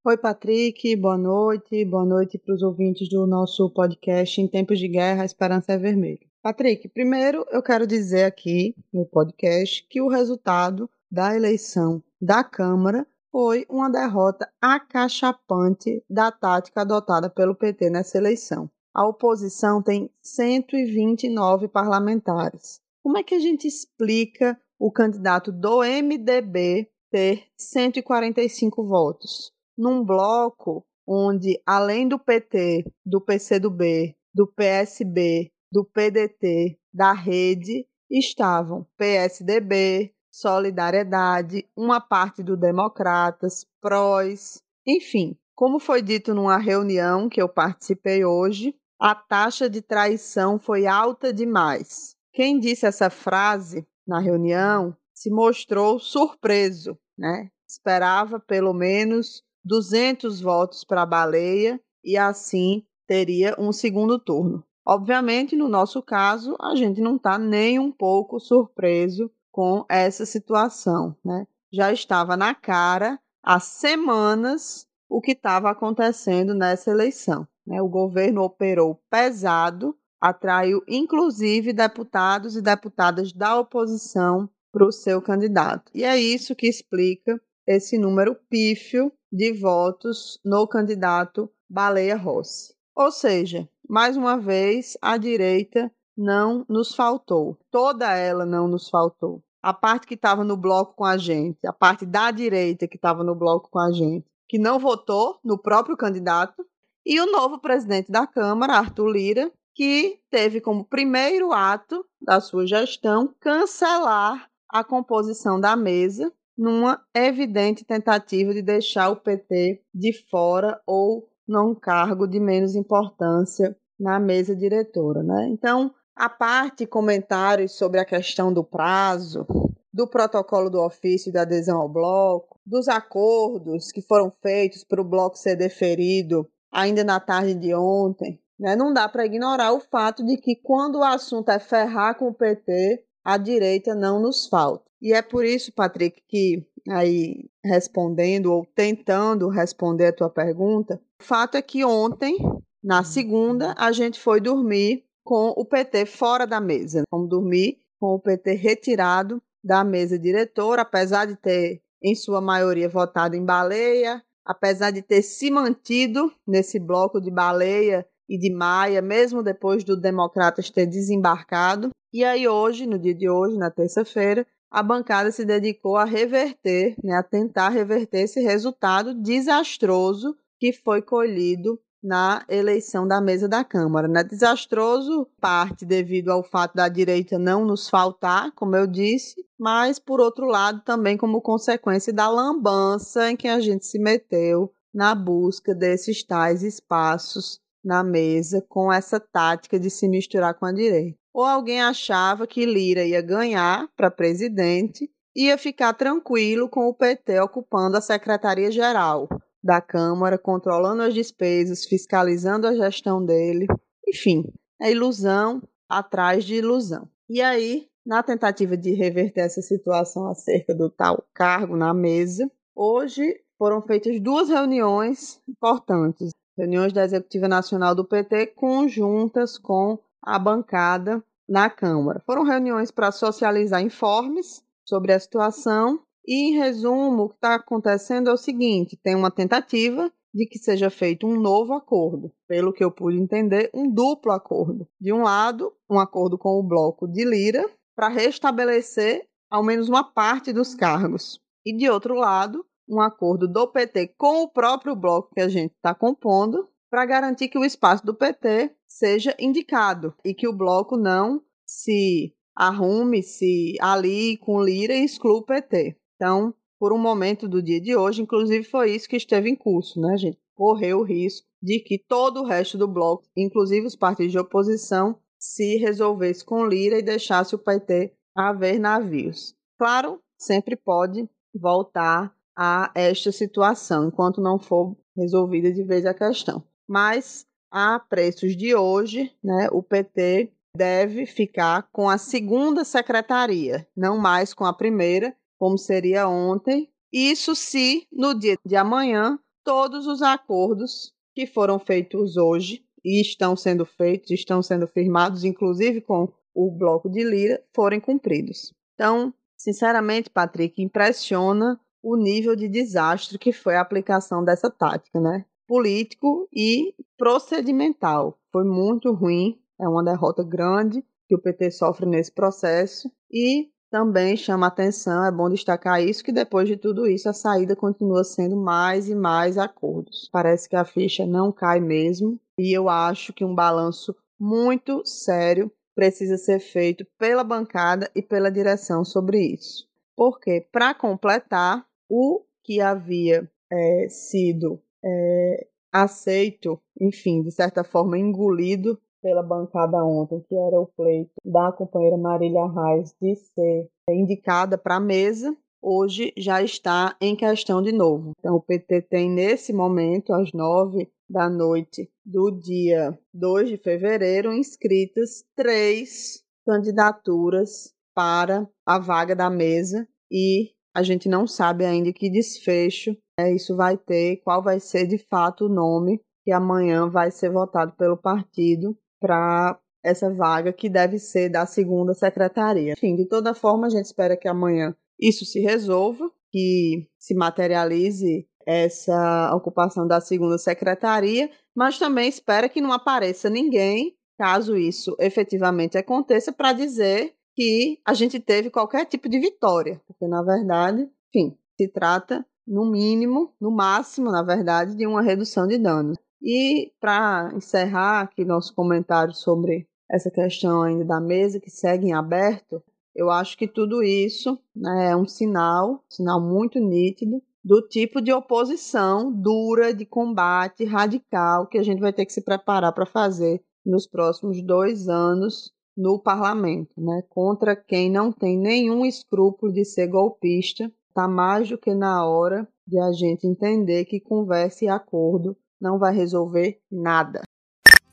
Oi, 0.03 0.17
Patrick, 0.17 0.93
boa 0.97 1.17
noite. 1.17 1.85
Boa 1.85 2.03
noite 2.03 2.37
para 2.37 2.53
os 2.53 2.61
ouvintes 2.61 3.07
do 3.07 3.25
nosso 3.25 3.69
podcast 3.69 4.41
Em 4.41 4.47
Tempos 4.47 4.77
de 4.77 4.89
Guerra, 4.89 5.21
a 5.21 5.25
Esperança 5.25 5.71
é 5.71 5.77
Vermelha. 5.77 6.19
Patrick, 6.41 6.89
primeiro 6.89 7.45
eu 7.49 7.63
quero 7.63 7.87
dizer 7.87 8.25
aqui 8.25 8.75
no 8.91 9.05
podcast 9.05 9.87
que 9.89 10.01
o 10.01 10.09
resultado 10.09 10.89
da 11.09 11.33
eleição 11.33 12.03
da 12.21 12.43
Câmara 12.43 13.07
foi 13.31 13.65
uma 13.69 13.89
derrota 13.89 14.45
acachapante 14.61 16.03
da 16.09 16.29
tática 16.29 16.81
adotada 16.81 17.29
pelo 17.29 17.55
PT 17.55 17.89
nessa 17.89 18.17
eleição. 18.17 18.69
A 18.93 19.07
oposição 19.07 19.81
tem 19.81 20.11
129 20.21 21.69
parlamentares. 21.69 22.81
Como 23.01 23.17
é 23.17 23.23
que 23.23 23.35
a 23.35 23.39
gente 23.39 23.65
explica 23.65 24.59
o 24.77 24.91
candidato 24.91 25.53
do 25.53 25.79
MDB 25.83 26.89
ter 27.11 27.43
145 27.57 28.85
votos? 28.87 29.51
num 29.77 30.03
bloco 30.03 30.83
onde, 31.07 31.61
além 31.65 32.07
do 32.07 32.17
PT, 32.17 32.83
do 33.05 33.21
PCdoB, 33.21 34.15
do 34.33 34.47
PSB, 34.47 35.51
do 35.71 35.85
PDT, 35.85 36.77
da 36.93 37.13
Rede, 37.13 37.85
estavam 38.09 38.85
PSDB, 38.97 40.13
Solidariedade, 40.31 41.65
uma 41.75 42.01
parte 42.01 42.43
do 42.43 42.57
Democratas, 42.57 43.65
PROS, 43.81 44.61
enfim. 44.85 45.37
Como 45.55 45.79
foi 45.79 46.01
dito 46.01 46.33
numa 46.33 46.57
reunião 46.57 47.29
que 47.29 47.41
eu 47.41 47.49
participei 47.49 48.23
hoje, 48.25 48.75
a 48.99 49.15
taxa 49.15 49.69
de 49.69 49.81
traição 49.81 50.59
foi 50.59 50.85
alta 50.85 51.33
demais. 51.33 52.15
Quem 52.33 52.59
disse 52.59 52.85
essa 52.85 53.09
frase 53.09 53.87
na 54.05 54.19
reunião 54.19 54.95
se 55.17 55.31
mostrou 55.31 55.99
surpreso, 55.99 56.95
né? 57.17 57.49
Esperava 57.67 58.39
pelo 58.39 58.71
menos 58.71 59.41
200 59.65 60.39
votos 60.39 60.83
para 60.83 61.01
a 61.01 61.07
baleia 61.07 61.81
e 62.03 62.15
assim 62.15 62.85
teria 63.07 63.55
um 63.57 63.71
segundo 63.71 64.19
turno. 64.19 64.63
Obviamente, 64.85 65.55
no 65.55 65.67
nosso 65.67 66.03
caso, 66.03 66.55
a 66.61 66.75
gente 66.75 67.01
não 67.01 67.15
está 67.15 67.39
nem 67.39 67.79
um 67.79 67.91
pouco 67.91 68.39
surpreso 68.39 69.31
com 69.51 69.83
essa 69.89 70.23
situação. 70.23 71.17
Né? 71.25 71.47
Já 71.73 71.91
estava 71.91 72.37
na 72.37 72.53
cara 72.53 73.19
há 73.43 73.59
semanas 73.59 74.85
o 75.09 75.19
que 75.19 75.31
estava 75.31 75.71
acontecendo 75.71 76.53
nessa 76.53 76.91
eleição. 76.91 77.47
Né? 77.65 77.81
O 77.81 77.89
governo 77.89 78.43
operou 78.43 79.01
pesado, 79.09 79.97
atraiu 80.21 80.83
inclusive 80.87 81.73
deputados 81.73 82.55
e 82.55 82.61
deputadas 82.61 83.33
da 83.33 83.59
oposição 83.59 84.47
para 84.77 84.85
o 84.85 84.91
seu 84.91 85.19
candidato. 85.19 85.91
E 85.95 86.03
é 86.03 86.19
isso 86.19 86.55
que 86.55 86.67
explica 86.67 87.41
esse 87.65 87.97
número 87.97 88.35
pífio 88.47 89.11
de 89.31 89.51
votos 89.51 90.39
no 90.45 90.67
candidato 90.67 91.51
Baleia 91.67 92.15
Rossi. 92.15 92.75
Ou 92.95 93.11
seja, 93.11 93.67
mais 93.89 94.15
uma 94.15 94.37
vez, 94.37 94.95
a 95.01 95.17
direita 95.17 95.91
não 96.15 96.63
nos 96.69 96.93
faltou. 96.93 97.57
Toda 97.71 98.15
ela 98.15 98.45
não 98.45 98.67
nos 98.67 98.87
faltou. 98.87 99.41
A 99.63 99.73
parte 99.73 100.05
que 100.05 100.13
estava 100.13 100.43
no 100.43 100.55
bloco 100.55 100.93
com 100.95 101.05
a 101.05 101.17
gente, 101.17 101.65
a 101.65 101.73
parte 101.73 102.05
da 102.05 102.29
direita 102.29 102.87
que 102.87 102.97
estava 102.97 103.23
no 103.23 103.33
bloco 103.33 103.71
com 103.71 103.79
a 103.79 103.91
gente, 103.91 104.27
que 104.47 104.59
não 104.59 104.77
votou 104.77 105.39
no 105.43 105.57
próprio 105.57 105.97
candidato, 105.97 106.63
e 107.03 107.19
o 107.19 107.31
novo 107.31 107.59
presidente 107.59 108.11
da 108.11 108.27
Câmara, 108.27 108.73
Arthur 108.73 109.09
Lira, 109.09 109.51
que 109.73 110.19
teve 110.29 110.61
como 110.61 110.85
primeiro 110.85 111.51
ato 111.51 112.05
da 112.21 112.39
sua 112.39 112.67
gestão 112.67 113.33
cancelar 113.39 114.47
a 114.69 114.83
composição 114.83 115.59
da 115.59 115.75
mesa 115.75 116.31
numa 116.57 116.99
evidente 117.13 117.85
tentativa 117.85 118.53
de 118.53 118.61
deixar 118.61 119.09
o 119.09 119.15
PT 119.15 119.83
de 119.93 120.11
fora 120.29 120.81
ou 120.87 121.29
num 121.47 121.75
cargo 121.75 122.27
de 122.27 122.39
menos 122.39 122.75
importância 122.75 123.77
na 123.99 124.19
mesa 124.19 124.55
diretora. 124.55 125.21
Né? 125.23 125.49
Então, 125.49 125.93
a 126.15 126.27
parte 126.27 126.85
comentários 126.85 127.77
sobre 127.77 127.99
a 127.99 128.05
questão 128.05 128.51
do 128.51 128.63
prazo, 128.63 129.45
do 129.93 130.07
protocolo 130.07 130.69
do 130.69 130.81
ofício 130.81 131.31
de 131.31 131.37
adesão 131.37 131.79
ao 131.79 131.87
bloco, 131.87 132.59
dos 132.65 132.87
acordos 132.87 133.91
que 133.91 134.01
foram 134.01 134.31
feitos 134.41 134.83
para 134.83 135.01
o 135.01 135.07
bloco 135.07 135.37
ser 135.37 135.55
deferido 135.55 136.47
ainda 136.71 137.03
na 137.03 137.19
tarde 137.19 137.55
de 137.55 137.73
ontem, 137.73 138.39
né? 138.59 138.75
não 138.75 138.93
dá 138.93 139.07
para 139.07 139.25
ignorar 139.25 139.71
o 139.71 139.79
fato 139.79 140.25
de 140.25 140.37
que 140.37 140.55
quando 140.55 140.97
o 140.97 141.03
assunto 141.03 141.49
é 141.49 141.59
ferrar 141.59 142.17
com 142.17 142.27
o 142.27 142.33
PT, 142.33 143.05
a 143.27 143.35
direita 143.35 143.93
não 143.93 144.21
nos 144.21 144.47
falta. 144.47 144.85
E 145.01 145.11
é 145.11 145.21
por 145.21 145.43
isso, 145.43 145.73
Patrick, 145.73 146.23
que 146.29 146.65
aí 146.87 147.49
respondendo 147.61 148.53
ou 148.53 148.65
tentando 148.73 149.49
responder 149.49 150.07
a 150.07 150.13
tua 150.13 150.29
pergunta, 150.29 151.01
o 151.19 151.23
fato 151.25 151.57
é 151.57 151.61
que 151.61 151.83
ontem, 151.83 152.37
na 152.81 153.03
segunda, 153.03 153.75
a 153.77 153.91
gente 153.91 154.17
foi 154.17 154.39
dormir 154.39 155.03
com 155.25 155.49
o 155.57 155.65
PT 155.65 156.05
fora 156.05 156.47
da 156.47 156.61
mesa. 156.61 157.03
Vamos 157.11 157.27
dormir 157.27 157.81
com 157.99 158.13
o 158.15 158.19
PT 158.19 158.53
retirado 158.53 159.43
da 159.61 159.83
mesa 159.83 160.17
diretora, 160.17 160.83
apesar 160.83 161.25
de 161.25 161.35
ter, 161.35 161.81
em 162.01 162.15
sua 162.15 162.39
maioria, 162.39 162.87
votado 162.87 163.35
em 163.35 163.43
baleia, 163.43 164.23
apesar 164.45 164.91
de 164.91 165.01
ter 165.01 165.21
se 165.21 165.51
mantido 165.51 166.31
nesse 166.47 166.79
bloco 166.79 167.19
de 167.19 167.29
baleia 167.29 168.07
e 168.29 168.37
de 168.37 168.49
Maia, 168.49 169.01
mesmo 169.01 169.43
depois 169.43 169.83
do 169.83 169.99
Democratas 169.99 170.69
ter 170.69 170.85
desembarcado. 170.85 171.89
E 172.17 172.23
aí 172.23 172.47
hoje, 172.47 172.87
no 172.87 172.97
dia 172.97 173.13
de 173.13 173.29
hoje, 173.29 173.59
na 173.59 173.69
terça-feira, 173.69 174.43
a 174.71 174.81
bancada 174.81 175.31
se 175.31 175.45
dedicou 175.45 175.97
a 175.97 176.03
reverter, 176.03 176.95
né, 177.03 177.13
a 177.13 177.21
tentar 177.21 177.69
reverter 177.69 178.21
esse 178.21 178.41
resultado 178.41 179.13
desastroso 179.13 180.35
que 180.59 180.73
foi 180.73 180.99
colhido 180.99 181.79
na 182.01 182.43
eleição 182.49 183.07
da 183.07 183.21
mesa 183.21 183.47
da 183.47 183.63
Câmara. 183.63 184.07
Né? 184.07 184.23
Desastroso, 184.23 185.27
parte 185.39 185.85
devido 185.85 186.29
ao 186.29 186.43
fato 186.43 186.73
da 186.73 186.89
direita 186.89 187.37
não 187.37 187.63
nos 187.63 187.87
faltar, 187.87 188.51
como 188.55 188.75
eu 188.75 188.87
disse, 188.87 189.35
mas, 189.55 189.99
por 189.99 190.19
outro 190.19 190.47
lado, 190.47 190.81
também 190.83 191.17
como 191.17 191.39
consequência 191.39 192.11
da 192.11 192.27
lambança 192.27 193.29
em 193.29 193.35
que 193.35 193.47
a 193.47 193.59
gente 193.59 193.85
se 193.85 193.99
meteu 193.99 194.73
na 194.91 195.13
busca 195.13 195.75
desses 195.75 196.23
tais 196.23 196.63
espaços 196.63 197.59
na 197.85 198.03
mesa 198.03 198.65
com 198.67 198.91
essa 198.91 199.19
tática 199.19 199.79
de 199.79 199.91
se 199.91 200.09
misturar 200.09 200.55
com 200.55 200.65
a 200.65 200.71
direita 200.71 201.26
ou 201.37 201.45
alguém 201.45 201.79
achava 201.79 202.47
que 202.47 202.65
Lira 202.65 203.05
ia 203.05 203.21
ganhar 203.21 203.87
para 203.95 204.09
presidente 204.09 205.07
ia 205.35 205.55
ficar 205.55 205.93
tranquilo 205.93 206.67
com 206.67 206.87
o 206.87 206.93
PT 206.95 207.39
ocupando 207.41 207.95
a 207.95 208.01
secretaria-geral 208.01 209.29
da 209.63 209.79
Câmara, 209.79 210.39
controlando 210.39 211.03
as 211.03 211.13
despesas, 211.13 211.85
fiscalizando 211.85 212.65
a 212.65 212.73
gestão 212.73 213.23
dele. 213.23 213.67
Enfim, 214.07 214.51
é 214.81 214.91
ilusão 214.91 215.61
atrás 215.87 216.43
de 216.43 216.55
ilusão. 216.55 217.07
E 217.29 217.39
aí, 217.39 217.87
na 218.03 218.23
tentativa 218.23 218.75
de 218.75 218.95
reverter 218.95 219.41
essa 219.41 219.61
situação 219.61 220.27
acerca 220.27 220.73
do 220.73 220.89
tal 220.89 221.23
cargo 221.35 221.77
na 221.77 221.93
mesa, 221.93 222.49
hoje 222.75 223.39
foram 223.59 223.83
feitas 223.83 224.19
duas 224.19 224.49
reuniões 224.49 225.39
importantes. 225.47 226.31
Reuniões 226.57 226.91
da 226.91 227.05
Executiva 227.05 227.47
Nacional 227.47 227.93
do 227.93 228.03
PT 228.03 228.47
conjuntas 228.55 229.55
com 229.59 229.99
a 230.27 230.37
bancada 230.37 231.23
na 231.47 231.69
Câmara. 231.69 232.21
Foram 232.25 232.43
reuniões 232.43 232.91
para 232.91 233.11
socializar 233.11 233.81
informes 233.81 234.61
sobre 234.85 235.13
a 235.13 235.19
situação 235.19 236.01
e, 236.25 236.49
em 236.49 236.57
resumo, 236.57 237.23
o 237.23 237.29
que 237.29 237.35
está 237.35 237.55
acontecendo 237.55 238.29
é 238.29 238.33
o 238.33 238.37
seguinte: 238.37 238.99
tem 239.01 239.15
uma 239.15 239.31
tentativa 239.31 240.11
de 240.33 240.45
que 240.45 240.59
seja 240.59 240.89
feito 240.89 241.25
um 241.25 241.39
novo 241.39 241.73
acordo, 241.73 242.31
pelo 242.47 242.73
que 242.73 242.83
eu 242.83 242.91
pude 242.91 243.17
entender, 243.17 243.71
um 243.73 243.89
duplo 243.89 244.33
acordo. 244.33 244.85
De 244.99 245.13
um 245.13 245.23
lado, 245.23 245.73
um 245.89 245.97
acordo 245.97 246.37
com 246.37 246.59
o 246.59 246.63
bloco 246.63 247.07
de 247.07 247.23
Lira 247.23 247.65
para 247.95 248.09
restabelecer 248.09 249.25
ao 249.49 249.63
menos 249.63 249.87
uma 249.87 250.03
parte 250.03 250.51
dos 250.51 250.75
cargos, 250.75 251.39
e 251.65 251.75
de 251.75 251.89
outro 251.89 252.13
lado, 252.13 252.65
um 252.87 252.99
acordo 252.99 253.47
do 253.47 253.67
PT 253.67 254.15
com 254.17 254.43
o 254.43 254.49
próprio 254.49 254.95
bloco 254.95 255.33
que 255.33 255.41
a 255.41 255.47
gente 255.47 255.73
está 255.73 255.95
compondo 255.95 256.67
para 256.89 257.05
garantir 257.05 257.47
que 257.47 257.57
o 257.57 257.65
espaço 257.65 258.05
do 258.05 258.13
PT 258.13 258.75
seja 258.97 259.35
indicado 259.39 260.13
e 260.25 260.33
que 260.33 260.47
o 260.47 260.53
bloco 260.53 260.97
não 260.97 261.41
se 261.65 262.33
arrume, 262.55 263.21
se 263.21 263.75
ali 263.79 264.37
com 264.37 264.61
Lira 264.61 264.93
e 264.93 265.05
exclua 265.05 265.37
o 265.37 265.45
PT. 265.45 265.95
Então, 266.15 266.53
por 266.79 266.91
um 266.91 266.97
momento 266.97 267.47
do 267.47 267.61
dia 267.61 267.79
de 267.79 267.95
hoje, 267.95 268.21
inclusive 268.21 268.63
foi 268.63 268.91
isso 268.91 269.07
que 269.07 269.15
esteve 269.15 269.49
em 269.49 269.55
curso, 269.55 269.99
né, 269.99 270.17
gente? 270.17 270.39
Correu 270.55 270.99
o 270.99 271.03
risco 271.03 271.47
de 271.61 271.79
que 271.79 271.99
todo 271.99 272.41
o 272.41 272.45
resto 272.45 272.77
do 272.77 272.87
bloco, 272.87 273.23
inclusive 273.35 273.85
os 273.85 273.95
partidos 273.95 274.31
de 274.31 274.39
oposição, 274.39 275.19
se 275.39 275.77
resolvesse 275.77 276.43
com 276.43 276.65
Lira 276.65 276.97
e 276.97 277.03
deixasse 277.03 277.53
o 277.53 277.59
PT 277.59 278.13
a 278.35 278.51
ver 278.53 278.79
navios. 278.79 279.55
Claro, 279.77 280.19
sempre 280.37 280.75
pode 280.75 281.29
voltar 281.53 282.35
a 282.55 282.91
esta 282.95 283.31
situação, 283.31 284.07
enquanto 284.07 284.41
não 284.41 284.57
for 284.57 284.95
resolvida 285.15 285.71
de 285.71 285.83
vez 285.83 286.05
a 286.05 286.13
questão. 286.13 286.63
Mas, 286.87 287.46
a 287.71 287.99
preços 287.99 288.55
de 288.55 288.75
hoje, 288.75 289.31
né, 289.43 289.67
o 289.71 289.81
PT 289.81 290.51
deve 290.75 291.25
ficar 291.25 291.89
com 291.91 292.09
a 292.09 292.17
segunda 292.17 292.83
secretaria, 292.83 293.87
não 293.95 294.17
mais 294.17 294.53
com 294.53 294.65
a 294.65 294.73
primeira, 294.73 295.35
como 295.57 295.77
seria 295.77 296.27
ontem. 296.27 296.89
Isso 297.11 297.55
se, 297.55 298.07
no 298.11 298.37
dia 298.37 298.57
de 298.65 298.75
amanhã, 298.75 299.39
todos 299.63 300.05
os 300.05 300.21
acordos 300.21 301.13
que 301.33 301.47
foram 301.47 301.79
feitos 301.79 302.37
hoje 302.37 302.83
e 303.03 303.21
estão 303.21 303.55
sendo 303.55 303.85
feitos, 303.85 304.31
estão 304.31 304.61
sendo 304.61 304.87
firmados, 304.87 305.43
inclusive 305.43 306.01
com 306.01 306.31
o 306.53 306.71
bloco 306.71 307.09
de 307.09 307.23
Lira, 307.23 307.63
forem 307.73 307.99
cumpridos. 307.99 308.73
Então, 308.93 309.33
sinceramente, 309.55 310.29
Patrick, 310.29 310.81
impressiona 310.81 311.79
o 312.01 312.15
nível 312.15 312.55
de 312.55 312.67
desastre 312.67 313.37
que 313.37 313.51
foi 313.51 313.75
a 313.75 313.81
aplicação 313.81 314.43
dessa 314.43 314.69
tática, 314.69 315.19
né? 315.19 315.45
Político 315.67 316.47
e 316.53 316.95
procedimental. 317.17 318.39
Foi 318.51 318.63
muito 318.63 319.11
ruim, 319.11 319.59
é 319.79 319.87
uma 319.87 320.03
derrota 320.03 320.43
grande 320.43 321.03
que 321.27 321.35
o 321.35 321.39
PT 321.39 321.71
sofre 321.71 322.05
nesse 322.05 322.31
processo 322.31 323.11
e 323.29 323.69
também 323.89 324.35
chama 324.35 324.67
atenção, 324.67 325.25
é 325.25 325.31
bom 325.31 325.49
destacar 325.49 326.01
isso, 326.01 326.23
que 326.23 326.31
depois 326.31 326.67
de 326.67 326.75
tudo 326.75 327.07
isso 327.07 327.29
a 327.29 327.33
saída 327.33 327.75
continua 327.75 328.23
sendo 328.23 328.57
mais 328.57 329.07
e 329.09 329.15
mais 329.15 329.57
acordos. 329.57 330.29
Parece 330.31 330.67
que 330.67 330.75
a 330.75 330.83
ficha 330.83 331.25
não 331.25 331.51
cai 331.51 331.79
mesmo 331.79 332.39
e 332.57 332.75
eu 332.75 332.89
acho 332.89 333.31
que 333.31 333.45
um 333.45 333.55
balanço 333.55 334.15
muito 334.39 335.05
sério 335.05 335.71
precisa 335.95 336.37
ser 336.37 336.59
feito 336.59 337.05
pela 337.17 337.43
bancada 337.43 338.09
e 338.13 338.21
pela 338.21 338.51
direção 338.51 339.03
sobre 339.03 339.39
isso. 339.39 339.87
Porque, 340.15 340.67
para 340.71 340.93
completar, 340.93 341.85
o 342.09 342.43
que 342.63 342.81
havia 342.81 343.49
é, 343.71 344.07
sido 344.09 344.81
é, 345.07 345.67
aceito, 345.91 346.79
enfim, 346.99 347.41
de 347.41 347.51
certa 347.51 347.83
forma 347.83 348.17
engolido 348.17 348.99
pela 349.21 349.41
bancada 349.41 350.03
ontem, 350.03 350.43
que 350.47 350.55
era 350.55 350.79
o 350.79 350.87
pleito 350.87 351.31
da 351.43 351.71
companheira 351.71 352.17
Marília 352.17 352.65
Reis 352.67 353.15
de 353.21 353.35
ser 353.35 353.89
indicada 354.09 354.77
para 354.77 354.97
a 354.97 354.99
mesa, 354.99 355.55
hoje 355.81 356.33
já 356.37 356.61
está 356.61 357.15
em 357.21 357.35
questão 357.35 357.81
de 357.81 357.91
novo. 357.91 358.31
Então, 358.39 358.55
o 358.55 358.61
PT 358.61 359.03
tem 359.03 359.29
nesse 359.29 359.73
momento, 359.73 360.33
às 360.33 360.51
nove 360.51 361.09
da 361.29 361.49
noite 361.49 362.09
do 362.25 362.51
dia 362.51 363.17
2 363.33 363.69
de 363.69 363.77
fevereiro, 363.77 364.53
inscritas 364.53 365.43
três 365.55 366.43
candidaturas 366.65 367.93
para 368.13 368.67
a 368.85 368.99
vaga 368.99 369.35
da 369.35 369.49
mesa 369.49 370.07
e 370.31 370.71
a 370.93 371.03
gente 371.03 371.29
não 371.29 371.45
sabe 371.45 371.85
ainda 371.85 372.11
que 372.11 372.29
desfecho 372.29 373.15
é, 373.39 373.53
isso 373.53 373.75
vai 373.75 373.97
ter, 373.97 374.37
qual 374.37 374.61
vai 374.61 374.79
ser 374.79 375.05
de 375.05 375.17
fato 375.17 375.65
o 375.65 375.69
nome 375.69 376.19
que 376.43 376.51
amanhã 376.51 377.09
vai 377.09 377.29
ser 377.29 377.51
votado 377.51 377.93
pelo 377.93 378.17
partido 378.17 378.97
para 379.19 379.79
essa 380.03 380.33
vaga 380.33 380.71
que 380.71 380.89
deve 380.89 381.19
ser 381.19 381.49
da 381.49 381.65
segunda 381.65 382.13
secretaria. 382.13 382.93
Enfim, 382.93 383.15
de 383.15 383.25
toda 383.25 383.53
forma, 383.53 383.87
a 383.87 383.89
gente 383.89 384.05
espera 384.05 384.37
que 384.37 384.47
amanhã 384.47 384.95
isso 385.19 385.45
se 385.45 385.59
resolva, 385.59 386.31
que 386.51 387.07
se 387.19 387.35
materialize 387.35 388.47
essa 388.65 389.53
ocupação 389.53 390.07
da 390.07 390.19
segunda 390.19 390.57
secretaria, 390.57 391.49
mas 391.75 391.99
também 391.99 392.27
espera 392.27 392.69
que 392.69 392.81
não 392.81 392.91
apareça 392.91 393.49
ninguém, 393.49 394.15
caso 394.37 394.77
isso 394.77 395.15
efetivamente 395.19 395.97
aconteça, 395.97 396.51
para 396.51 396.73
dizer 396.73 397.33
que 397.55 397.99
a 398.05 398.13
gente 398.13 398.39
teve 398.39 398.69
qualquer 398.69 399.05
tipo 399.05 399.27
de 399.27 399.39
vitória, 399.39 400.01
porque 400.07 400.27
na 400.27 400.43
verdade, 400.43 401.09
enfim, 401.33 401.57
se 401.75 401.87
trata 401.87 402.45
no 402.67 402.89
mínimo, 402.91 403.53
no 403.59 403.71
máximo, 403.71 404.31
na 404.31 404.43
verdade, 404.43 404.95
de 404.95 405.07
uma 405.07 405.21
redução 405.21 405.65
de 405.65 405.77
danos. 405.77 406.17
E 406.41 406.91
para 406.99 407.51
encerrar 407.55 408.21
aqui 408.21 408.43
nosso 408.43 408.75
comentário 408.75 409.33
sobre 409.33 409.87
essa 410.09 410.29
questão 410.29 410.81
ainda 410.81 411.05
da 411.05 411.19
mesa 411.19 411.59
que 411.59 411.69
segue 411.69 412.07
em 412.07 412.13
aberto, 412.13 412.83
eu 413.15 413.31
acho 413.31 413.57
que 413.57 413.67
tudo 413.67 414.03
isso 414.03 414.59
né, 414.75 415.11
é 415.11 415.15
um 415.15 415.25
sinal, 415.25 416.03
sinal 416.07 416.39
muito 416.39 416.79
nítido 416.79 417.41
do 417.63 417.81
tipo 417.81 418.21
de 418.21 418.31
oposição 418.31 419.31
dura, 419.31 419.93
de 419.93 420.05
combate 420.05 420.85
radical 420.85 421.67
que 421.67 421.77
a 421.77 421.83
gente 421.83 421.99
vai 421.99 422.13
ter 422.13 422.25
que 422.25 422.31
se 422.31 422.41
preparar 422.41 422.93
para 422.93 423.05
fazer 423.05 423.61
nos 423.85 424.05
próximos 424.05 424.61
dois 424.61 425.09
anos 425.09 425.73
no 425.97 426.19
parlamento, 426.19 426.93
né, 426.95 427.23
contra 427.27 427.75
quem 427.75 428.11
não 428.11 428.31
tem 428.31 428.55
nenhum 428.55 429.03
escrúpulo 429.03 429.73
de 429.73 429.83
ser 429.83 430.07
golpista. 430.07 430.91
Está 431.17 431.27
mais 431.27 431.67
do 431.67 431.79
que 431.79 431.95
na 431.95 432.23
hora 432.27 432.67
de 432.85 432.99
a 432.99 433.11
gente 433.11 433.47
entender 433.47 434.05
que 434.05 434.19
conversa 434.19 434.85
e 434.85 434.87
acordo 434.87 435.57
não 435.81 435.97
vai 435.97 436.13
resolver 436.13 436.79
nada. 436.91 437.41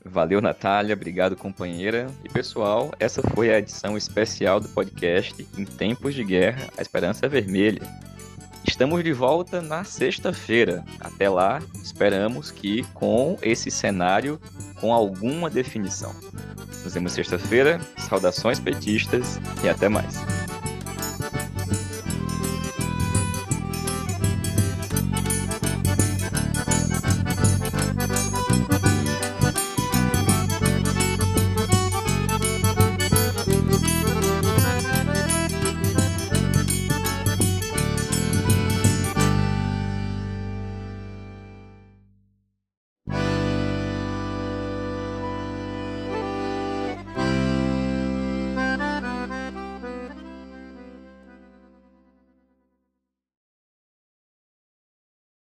Valeu, 0.03 0.41
Natália. 0.41 0.95
Obrigado, 0.95 1.35
companheira. 1.35 2.07
E 2.23 2.29
pessoal, 2.29 2.89
essa 2.99 3.21
foi 3.21 3.53
a 3.53 3.59
edição 3.59 3.95
especial 3.95 4.59
do 4.59 4.67
podcast 4.69 5.47
Em 5.55 5.65
Tempos 5.65 6.15
de 6.15 6.23
Guerra, 6.23 6.67
a 6.75 6.81
Esperança 6.81 7.29
Vermelha. 7.29 7.83
Estamos 8.67 9.03
de 9.03 9.13
volta 9.13 9.61
na 9.61 9.83
sexta-feira. 9.83 10.83
Até 10.99 11.29
lá, 11.29 11.61
esperamos 11.75 12.49
que 12.49 12.81
com 12.95 13.37
esse 13.43 13.69
cenário 13.69 14.39
com 14.81 14.91
alguma 14.91 15.47
definição. 15.47 16.11
Nos 16.83 16.95
vemos 16.95 17.11
sexta-feira. 17.11 17.79
Saudações 17.97 18.59
petistas 18.59 19.39
e 19.63 19.69
até 19.69 19.87
mais. 19.87 20.44